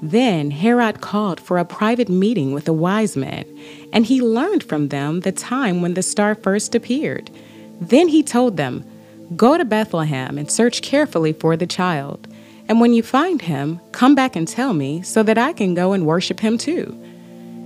Then 0.00 0.50
Herod 0.50 1.00
called 1.00 1.40
for 1.40 1.58
a 1.58 1.64
private 1.64 2.08
meeting 2.08 2.52
with 2.52 2.64
the 2.64 2.72
wise 2.72 3.16
men, 3.16 3.44
and 3.92 4.06
he 4.06 4.20
learned 4.20 4.64
from 4.64 4.88
them 4.88 5.20
the 5.20 5.32
time 5.32 5.80
when 5.80 5.94
the 5.94 6.02
star 6.02 6.34
first 6.34 6.74
appeared. 6.74 7.30
Then 7.80 8.08
he 8.08 8.22
told 8.22 8.56
them, 8.56 8.84
Go 9.36 9.56
to 9.56 9.64
Bethlehem 9.64 10.38
and 10.38 10.50
search 10.50 10.82
carefully 10.82 11.32
for 11.32 11.56
the 11.56 11.66
child. 11.66 12.28
And 12.68 12.80
when 12.80 12.92
you 12.92 13.02
find 13.02 13.42
him, 13.42 13.80
come 13.92 14.14
back 14.14 14.36
and 14.36 14.46
tell 14.46 14.74
me 14.74 15.02
so 15.02 15.22
that 15.22 15.38
I 15.38 15.52
can 15.52 15.74
go 15.74 15.92
and 15.92 16.06
worship 16.06 16.40
him 16.40 16.58
too. 16.58 16.98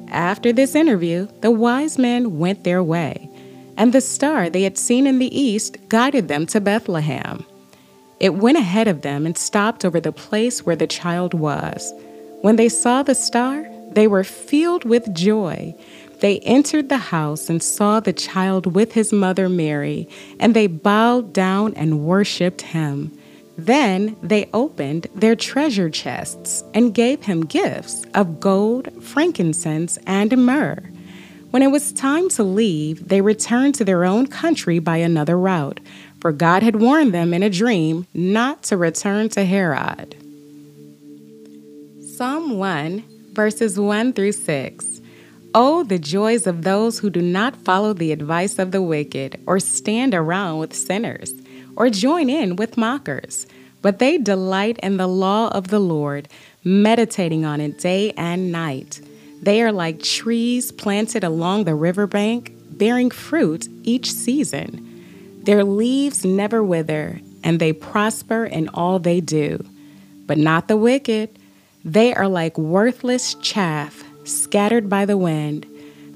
After 0.09 0.53
this 0.53 0.75
interview, 0.75 1.29
the 1.41 1.51
wise 1.51 1.99
men 1.99 2.39
went 2.39 2.65
their 2.65 2.83
way 2.83 3.31
and 3.77 3.93
the 3.93 4.01
star 4.01 4.49
they 4.49 4.63
had 4.63 4.79
seen 4.79 5.07
in 5.07 5.19
the 5.19 5.39
east 5.39 5.77
guided 5.89 6.29
them 6.29 6.47
to 6.47 6.61
Bethlehem. 6.61 7.45
It 8.19 8.35
went 8.35 8.59
ahead 8.59 8.89
of 8.89 9.03
them 9.03 9.27
and 9.27 9.37
stopped 9.37 9.85
over 9.85 10.01
the 10.01 10.13
place 10.13 10.65
where 10.65 10.77
the 10.77 10.87
child 10.87 11.35
was. 11.35 11.93
When 12.41 12.57
they 12.57 12.69
saw 12.69 13.03
the 13.03 13.15
star, 13.15 13.67
they 13.93 14.07
were 14.07 14.25
filled 14.25 14.85
with 14.85 15.15
joy. 15.15 15.75
They 16.21 16.39
entered 16.41 16.89
the 16.89 16.97
house 16.97 17.51
and 17.51 17.63
saw 17.63 18.01
the 18.01 18.13
child 18.13 18.75
with 18.75 18.93
his 18.93 19.13
mother 19.13 19.49
Mary, 19.49 20.09
and 20.41 20.55
they 20.55 20.67
bowed 20.67 21.33
down 21.33 21.75
and 21.75 22.05
worshiped 22.07 22.63
him. 22.63 23.17
Then 23.59 24.17
they 24.23 24.49
opened 24.53 25.09
their 25.15 25.37
treasure 25.37 25.91
chests 25.91 26.63
and 26.75 26.95
gave 26.95 27.25
him 27.25 27.45
gifts 27.45 28.05
of 28.15 28.41
gold, 28.41 28.89
frankincense, 29.03 29.99
and 30.07 30.37
myrrh. 30.45 30.83
When 31.57 31.63
it 31.63 31.71
was 31.71 31.91
time 31.91 32.29
to 32.37 32.43
leave, 32.43 33.09
they 33.09 33.23
returned 33.23 33.77
to 33.77 33.85
their 33.87 34.05
own 34.05 34.27
country 34.27 34.79
by 34.79 34.99
another 34.99 35.39
route, 35.39 35.81
for 36.21 36.31
God 36.31 36.63
had 36.63 36.77
warned 36.77 37.15
them 37.15 37.33
in 37.33 37.43
a 37.43 37.49
dream 37.49 38.07
not 38.13 38.63
to 38.65 38.77
return 38.77 39.31
to 39.31 39.43
Herod. 39.43 40.17
Psalm 42.15 42.59
1, 42.59 43.05
verses 43.33 43.81
1 43.81 44.13
through 44.13 44.33
6. 44.33 45.01
Oh, 45.55 45.83
the 45.83 45.99
joys 45.99 46.47
of 46.47 46.61
those 46.61 46.99
who 46.99 47.09
do 47.09 47.23
not 47.23 47.57
follow 47.57 47.95
the 47.95 48.13
advice 48.13 48.59
of 48.59 48.71
the 48.71 48.83
wicked, 48.83 49.41
or 49.47 49.59
stand 49.59 50.15
around 50.15 50.59
with 50.59 50.75
sinners, 50.75 51.33
or 51.75 51.89
join 51.89 52.29
in 52.29 52.57
with 52.57 52.77
mockers, 52.77 53.47
but 53.81 53.99
they 53.99 54.19
delight 54.19 54.79
in 54.83 54.99
the 54.99 55.09
law 55.09 55.49
of 55.49 55.69
the 55.69 55.81
Lord, 55.81 56.29
meditating 56.63 57.47
on 57.47 57.63
it 57.63 57.79
day 57.79 58.13
and 58.19 58.53
night. 58.53 59.01
They 59.43 59.63
are 59.63 59.73
like 59.73 60.03
trees 60.03 60.73
planted 60.73 61.25
along 61.25 61.65
the 61.65 61.75
riverbank, 61.75 62.53
bearing 62.71 63.11
fruit 63.11 63.69
each 63.85 64.13
season. 64.13 65.41
Their 65.43 65.63
leaves 65.63 66.25
never 66.25 66.63
wither, 66.63 67.21
and 67.45 67.61
they 67.61 67.73
prosper 67.73 68.45
in 68.45 68.69
all 68.71 68.99
they 68.99 69.21
do. 69.21 69.65
But 70.27 70.39
not 70.39 70.69
the 70.69 70.77
wicked. 70.77 71.39
They 71.85 72.13
are 72.13 72.29
like 72.29 72.59
worthless 72.59 73.35
chaff 73.35 74.03
scattered 74.25 74.89
by 74.89 75.05
the 75.05 75.17
wind. 75.17 75.67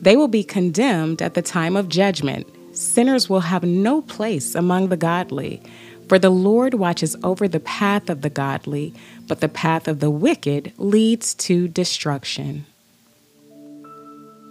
They 0.00 0.16
will 0.16 0.28
be 0.28 0.42
condemned 0.42 1.22
at 1.22 1.34
the 1.34 1.42
time 1.42 1.76
of 1.76 1.88
judgment. 1.88 2.46
Sinners 2.76 3.28
will 3.28 3.40
have 3.40 3.62
no 3.62 4.02
place 4.02 4.54
among 4.54 4.88
the 4.88 4.96
godly. 4.96 5.62
For 6.08 6.18
the 6.18 6.30
Lord 6.30 6.74
watches 6.74 7.14
over 7.22 7.46
the 7.46 7.60
path 7.60 8.10
of 8.10 8.22
the 8.22 8.30
godly, 8.30 8.92
but 9.28 9.40
the 9.40 9.48
path 9.48 9.86
of 9.86 10.00
the 10.00 10.10
wicked 10.10 10.72
leads 10.76 11.34
to 11.34 11.68
destruction. 11.68 12.66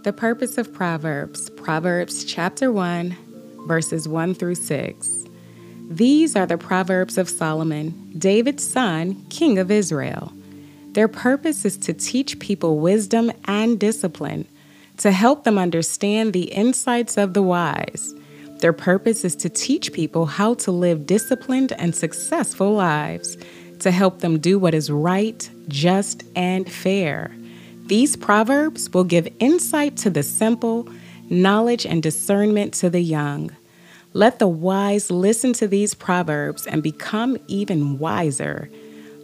The 0.04 0.14
purpose 0.14 0.58
of 0.58 0.72
Proverbs, 0.72 1.50
Proverbs 1.50 2.24
chapter 2.24 2.72
1, 2.72 3.18
verses 3.68 4.08
1 4.08 4.34
through 4.34 4.56
6. 4.56 5.26
These 5.90 6.38
are 6.38 6.46
the 6.46 6.58
Proverbs 6.58 7.18
of 7.18 7.28
Solomon, 7.28 8.14
David's 8.18 8.66
son, 8.66 9.22
king 9.30 9.60
of 9.60 9.70
Israel. 9.70 10.32
Their 10.94 11.10
purpose 11.10 11.66
is 11.66 11.76
to 11.80 11.92
teach 11.92 12.40
people 12.40 12.80
wisdom 12.80 13.30
and 13.44 13.78
discipline, 13.78 14.48
to 15.00 15.12
help 15.12 15.44
them 15.44 15.58
understand 15.58 16.32
the 16.32 16.54
insights 16.54 17.18
of 17.18 17.34
the 17.34 17.44
wise. 17.44 18.16
Their 18.60 18.74
purpose 18.74 19.26
is 19.26 19.36
to 19.36 19.50
teach 19.50 19.92
people 19.92 20.28
how 20.28 20.54
to 20.56 20.72
live 20.72 21.08
disciplined 21.08 21.74
and 21.74 21.94
successful 21.94 22.72
lives, 22.72 23.38
to 23.80 23.92
help 23.92 24.20
them 24.20 24.40
do 24.40 24.60
what 24.60 24.74
is 24.74 24.90
right, 24.90 25.50
just, 25.68 26.24
and 26.38 26.72
fair. 26.72 27.36
These 27.90 28.18
proverbs 28.18 28.94
will 28.94 29.04
give 29.04 29.28
insight 29.40 29.98
to 29.98 30.12
the 30.12 30.22
simple, 30.22 30.88
knowledge 31.28 31.88
and 31.88 32.04
discernment 32.04 32.72
to 32.76 32.90
the 32.92 33.02
young. 33.02 33.50
Let 34.14 34.38
the 34.38 34.48
wise 34.48 35.10
listen 35.10 35.54
to 35.54 35.68
these 35.68 35.96
proverbs 35.96 36.68
and 36.68 36.84
become 36.84 37.40
even 37.48 37.98
wiser. 37.98 38.70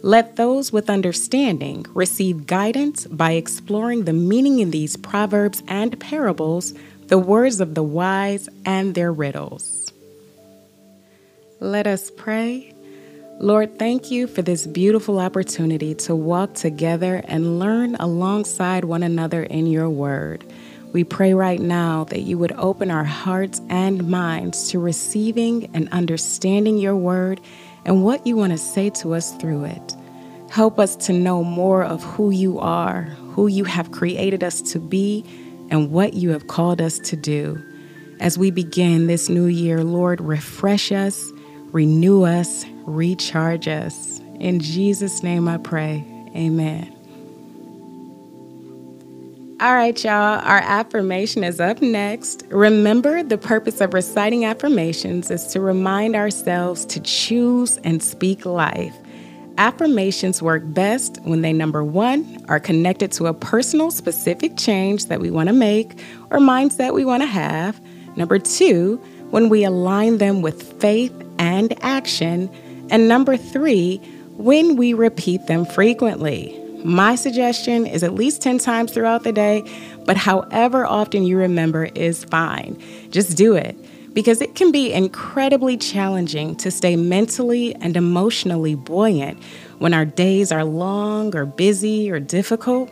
Let 0.02 0.34
those 0.34 0.72
with 0.72 0.90
understanding 0.90 1.86
receive 1.94 2.48
guidance 2.48 3.06
by 3.06 3.32
exploring 3.32 4.04
the 4.04 4.12
meaning 4.12 4.58
in 4.58 4.72
these 4.72 4.96
proverbs 4.96 5.62
and 5.68 5.98
parables, 6.00 6.74
the 7.06 7.18
words 7.18 7.60
of 7.60 7.76
the 7.76 7.84
wise 7.84 8.48
and 8.64 8.96
their 8.96 9.12
riddles. 9.12 9.92
Let 11.60 11.86
us 11.86 12.10
pray. 12.10 12.75
Lord, 13.38 13.78
thank 13.78 14.10
you 14.10 14.26
for 14.26 14.40
this 14.40 14.66
beautiful 14.66 15.18
opportunity 15.18 15.94
to 15.96 16.14
walk 16.16 16.54
together 16.54 17.20
and 17.26 17.58
learn 17.58 17.94
alongside 17.96 18.86
one 18.86 19.02
another 19.02 19.42
in 19.42 19.66
your 19.66 19.90
word. 19.90 20.42
We 20.94 21.04
pray 21.04 21.34
right 21.34 21.60
now 21.60 22.04
that 22.04 22.20
you 22.20 22.38
would 22.38 22.52
open 22.52 22.90
our 22.90 23.04
hearts 23.04 23.60
and 23.68 24.08
minds 24.08 24.70
to 24.70 24.78
receiving 24.78 25.68
and 25.74 25.86
understanding 25.90 26.78
your 26.78 26.96
word 26.96 27.42
and 27.84 28.02
what 28.02 28.26
you 28.26 28.36
want 28.36 28.52
to 28.52 28.58
say 28.58 28.88
to 28.90 29.12
us 29.12 29.32
through 29.32 29.64
it. 29.64 29.94
Help 30.50 30.78
us 30.78 30.96
to 30.96 31.12
know 31.12 31.44
more 31.44 31.84
of 31.84 32.02
who 32.02 32.30
you 32.30 32.58
are, 32.58 33.02
who 33.02 33.48
you 33.48 33.64
have 33.64 33.92
created 33.92 34.42
us 34.42 34.62
to 34.72 34.78
be, 34.78 35.22
and 35.68 35.90
what 35.90 36.14
you 36.14 36.30
have 36.30 36.46
called 36.46 36.80
us 36.80 36.98
to 37.00 37.16
do. 37.16 37.62
As 38.18 38.38
we 38.38 38.50
begin 38.50 39.08
this 39.08 39.28
new 39.28 39.44
year, 39.44 39.84
Lord, 39.84 40.22
refresh 40.22 40.90
us, 40.90 41.30
renew 41.72 42.22
us, 42.22 42.64
recharge 42.86 43.68
us. 43.68 44.20
In 44.40 44.60
Jesus' 44.60 45.22
name 45.22 45.48
I 45.48 45.58
pray. 45.58 46.04
Amen. 46.34 46.92
All 49.58 49.74
right, 49.74 50.04
y'all, 50.04 50.12
our 50.12 50.58
affirmation 50.58 51.42
is 51.42 51.60
up 51.60 51.80
next. 51.80 52.44
Remember, 52.50 53.22
the 53.22 53.38
purpose 53.38 53.80
of 53.80 53.94
reciting 53.94 54.44
affirmations 54.44 55.30
is 55.30 55.46
to 55.48 55.60
remind 55.60 56.14
ourselves 56.14 56.84
to 56.86 57.00
choose 57.00 57.78
and 57.78 58.02
speak 58.02 58.44
life. 58.44 58.94
Affirmations 59.56 60.42
work 60.42 60.62
best 60.66 61.18
when 61.22 61.40
they, 61.40 61.54
number 61.54 61.82
one, 61.82 62.44
are 62.48 62.60
connected 62.60 63.10
to 63.12 63.28
a 63.28 63.32
personal, 63.32 63.90
specific 63.90 64.58
change 64.58 65.06
that 65.06 65.20
we 65.20 65.30
want 65.30 65.48
to 65.48 65.54
make 65.54 65.98
or 66.30 66.38
mindset 66.38 66.92
we 66.92 67.06
want 67.06 67.22
to 67.22 67.26
have. 67.26 67.80
Number 68.14 68.38
two, 68.38 68.98
when 69.30 69.48
we 69.48 69.64
align 69.64 70.18
them 70.18 70.42
with 70.42 70.78
faith 70.80 71.14
and 71.38 71.82
action. 71.82 72.50
And 72.90 73.08
number 73.08 73.36
three, 73.36 74.00
when 74.36 74.76
we 74.76 74.92
repeat 74.92 75.46
them 75.46 75.64
frequently. 75.64 76.62
My 76.84 77.14
suggestion 77.16 77.86
is 77.86 78.02
at 78.02 78.14
least 78.14 78.42
10 78.42 78.58
times 78.58 78.92
throughout 78.92 79.24
the 79.24 79.32
day, 79.32 79.64
but 80.04 80.16
however 80.16 80.86
often 80.86 81.24
you 81.24 81.36
remember 81.36 81.86
is 81.94 82.24
fine. 82.24 82.80
Just 83.10 83.36
do 83.36 83.54
it 83.54 83.76
because 84.14 84.40
it 84.40 84.54
can 84.54 84.70
be 84.70 84.92
incredibly 84.92 85.76
challenging 85.76 86.54
to 86.56 86.70
stay 86.70 86.94
mentally 86.96 87.74
and 87.76 87.96
emotionally 87.96 88.74
buoyant 88.74 89.42
when 89.78 89.92
our 89.92 90.04
days 90.04 90.52
are 90.52 90.64
long 90.64 91.34
or 91.34 91.44
busy 91.44 92.10
or 92.10 92.20
difficult. 92.20 92.90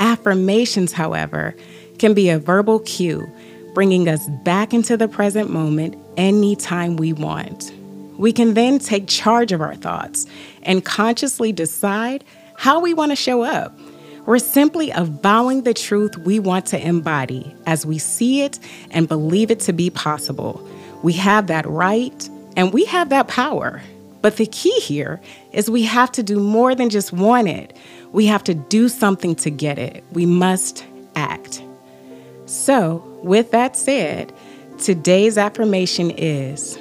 Affirmations, 0.00 0.92
however, 0.92 1.54
can 1.98 2.14
be 2.14 2.28
a 2.28 2.38
verbal 2.38 2.80
cue, 2.80 3.26
bringing 3.72 4.08
us 4.08 4.28
back 4.42 4.74
into 4.74 4.96
the 4.96 5.08
present 5.08 5.48
moment 5.48 5.96
anytime 6.16 6.96
we 6.96 7.12
want. 7.12 7.72
We 8.18 8.32
can 8.32 8.54
then 8.54 8.80
take 8.80 9.06
charge 9.06 9.52
of 9.52 9.62
our 9.62 9.76
thoughts 9.76 10.26
and 10.62 10.84
consciously 10.84 11.52
decide 11.52 12.24
how 12.56 12.80
we 12.80 12.92
want 12.92 13.12
to 13.12 13.16
show 13.16 13.42
up. 13.42 13.78
We're 14.26 14.40
simply 14.40 14.90
avowing 14.90 15.62
the 15.62 15.72
truth 15.72 16.18
we 16.18 16.38
want 16.38 16.66
to 16.66 16.86
embody 16.86 17.54
as 17.64 17.86
we 17.86 17.96
see 17.96 18.42
it 18.42 18.58
and 18.90 19.08
believe 19.08 19.50
it 19.50 19.60
to 19.60 19.72
be 19.72 19.88
possible. 19.88 20.68
We 21.02 21.14
have 21.14 21.46
that 21.46 21.64
right 21.66 22.28
and 22.56 22.74
we 22.74 22.84
have 22.86 23.08
that 23.08 23.28
power. 23.28 23.80
But 24.20 24.36
the 24.36 24.46
key 24.46 24.78
here 24.80 25.20
is 25.52 25.70
we 25.70 25.84
have 25.84 26.10
to 26.12 26.22
do 26.24 26.40
more 26.40 26.74
than 26.74 26.90
just 26.90 27.12
want 27.12 27.48
it. 27.48 27.76
We 28.10 28.26
have 28.26 28.42
to 28.44 28.54
do 28.54 28.88
something 28.88 29.36
to 29.36 29.50
get 29.50 29.78
it. 29.78 30.02
We 30.12 30.26
must 30.26 30.84
act. 31.14 31.62
So, 32.46 32.96
with 33.22 33.52
that 33.52 33.76
said, 33.76 34.32
today's 34.78 35.38
affirmation 35.38 36.10
is 36.10 36.78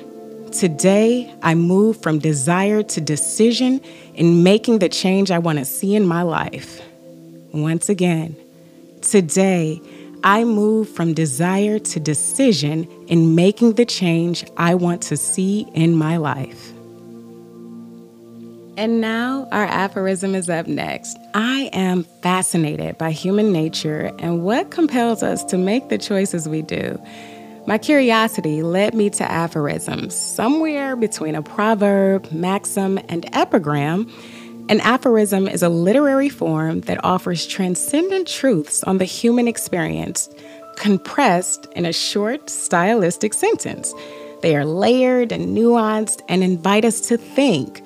Today, 0.57 1.31
I 1.43 1.53
move 1.53 2.01
from 2.01 2.17
desire 2.17 2.81
to 2.81 2.99
decision 2.99 3.79
in 4.15 4.41
making 4.41 4.79
the 4.79 4.89
change 4.89 5.29
I 5.29 5.37
want 5.37 5.59
to 5.59 5.65
see 5.65 5.95
in 5.95 6.07
my 6.07 6.23
life. 6.23 6.81
Once 7.53 7.89
again, 7.89 8.35
today, 9.03 9.79
I 10.23 10.45
move 10.45 10.89
from 10.89 11.13
desire 11.13 11.77
to 11.77 11.99
decision 11.99 12.85
in 13.05 13.35
making 13.35 13.73
the 13.73 13.85
change 13.85 14.45
I 14.57 14.73
want 14.73 15.03
to 15.03 15.15
see 15.15 15.67
in 15.75 15.95
my 15.95 16.17
life. 16.17 16.73
And 18.77 18.99
now 18.99 19.47
our 19.51 19.65
aphorism 19.65 20.33
is 20.33 20.49
up 20.49 20.65
next. 20.65 21.19
I 21.35 21.69
am 21.71 22.03
fascinated 22.23 22.97
by 22.97 23.11
human 23.11 23.51
nature 23.51 24.11
and 24.17 24.43
what 24.43 24.71
compels 24.71 25.21
us 25.21 25.43
to 25.45 25.57
make 25.59 25.89
the 25.89 25.99
choices 25.99 26.49
we 26.49 26.63
do. 26.63 26.99
My 27.67 27.77
curiosity 27.77 28.63
led 28.63 28.93
me 28.93 29.09
to 29.09 29.29
aphorisms, 29.29 30.15
somewhere 30.15 30.95
between 30.95 31.35
a 31.35 31.41
proverb, 31.41 32.31
maxim, 32.31 32.97
and 33.09 33.25
epigram. 33.33 34.09
An 34.69 34.79
aphorism 34.79 35.49
is 35.49 35.61
a 35.61 35.67
literary 35.67 36.29
form 36.29 36.79
that 36.81 37.03
offers 37.03 37.45
transcendent 37.45 38.29
truths 38.29 38.85
on 38.85 38.99
the 38.99 39.03
human 39.05 39.49
experience, 39.49 40.29
compressed 40.77 41.67
in 41.75 41.85
a 41.85 41.91
short, 41.91 42.49
stylistic 42.49 43.33
sentence. 43.33 43.93
They 44.41 44.55
are 44.55 44.63
layered 44.63 45.33
and 45.33 45.47
nuanced 45.47 46.21
and 46.29 46.45
invite 46.45 46.85
us 46.85 47.01
to 47.09 47.17
think, 47.17 47.83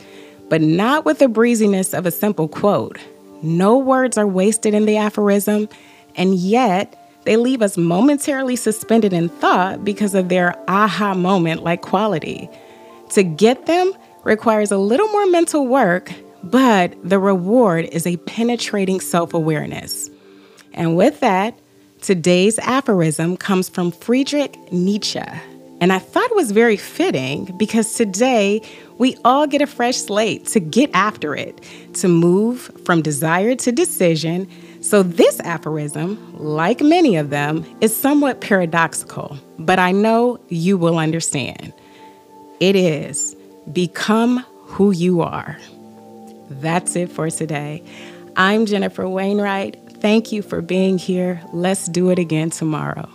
but 0.47 0.61
not 0.61 1.05
with 1.05 1.17
the 1.17 1.27
breeziness 1.27 1.95
of 1.95 2.05
a 2.05 2.11
simple 2.11 2.47
quote. 2.47 2.99
No 3.41 3.79
words 3.79 4.15
are 4.15 4.27
wasted 4.27 4.75
in 4.75 4.85
the 4.85 4.97
aphorism, 4.97 5.67
and 6.15 6.35
yet, 6.35 7.00
they 7.23 7.37
leave 7.37 7.61
us 7.61 7.77
momentarily 7.77 8.55
suspended 8.55 9.13
in 9.13 9.29
thought 9.29 9.83
because 9.83 10.15
of 10.15 10.29
their 10.29 10.55
aha 10.67 11.13
moment 11.13 11.63
like 11.63 11.81
quality. 11.81 12.49
To 13.11 13.23
get 13.23 13.65
them 13.65 13.93
requires 14.23 14.71
a 14.71 14.77
little 14.77 15.07
more 15.09 15.27
mental 15.27 15.67
work, 15.67 16.11
but 16.43 16.95
the 17.03 17.19
reward 17.19 17.85
is 17.85 18.07
a 18.07 18.17
penetrating 18.17 18.99
self 18.99 19.33
awareness. 19.33 20.09
And 20.73 20.95
with 20.95 21.19
that, 21.19 21.57
today's 22.01 22.57
aphorism 22.59 23.37
comes 23.37 23.69
from 23.69 23.91
Friedrich 23.91 24.57
Nietzsche. 24.71 25.21
And 25.81 25.91
I 25.91 25.99
thought 25.99 26.29
it 26.29 26.35
was 26.35 26.51
very 26.51 26.77
fitting 26.77 27.45
because 27.57 27.95
today 27.95 28.61
we 28.99 29.17
all 29.25 29.47
get 29.47 29.63
a 29.63 29.67
fresh 29.67 29.97
slate 29.97 30.45
to 30.47 30.59
get 30.59 30.91
after 30.93 31.35
it, 31.35 31.59
to 31.95 32.07
move 32.07 32.71
from 32.85 33.01
desire 33.01 33.55
to 33.55 33.71
decision 33.71 34.47
so, 34.81 35.03
this 35.03 35.39
aphorism, 35.41 36.35
like 36.37 36.81
many 36.81 37.15
of 37.15 37.29
them, 37.29 37.63
is 37.81 37.95
somewhat 37.95 38.41
paradoxical, 38.41 39.37
but 39.59 39.77
I 39.77 39.91
know 39.91 40.39
you 40.49 40.77
will 40.77 40.97
understand. 40.97 41.71
It 42.59 42.75
is 42.75 43.35
become 43.71 44.39
who 44.63 44.91
you 44.91 45.21
are. 45.21 45.57
That's 46.49 46.95
it 46.95 47.11
for 47.11 47.29
today. 47.29 47.83
I'm 48.35 48.65
Jennifer 48.65 49.07
Wainwright. 49.07 49.77
Thank 50.01 50.31
you 50.31 50.41
for 50.41 50.61
being 50.61 50.97
here. 50.97 51.41
Let's 51.53 51.87
do 51.87 52.09
it 52.09 52.17
again 52.17 52.49
tomorrow. 52.49 53.07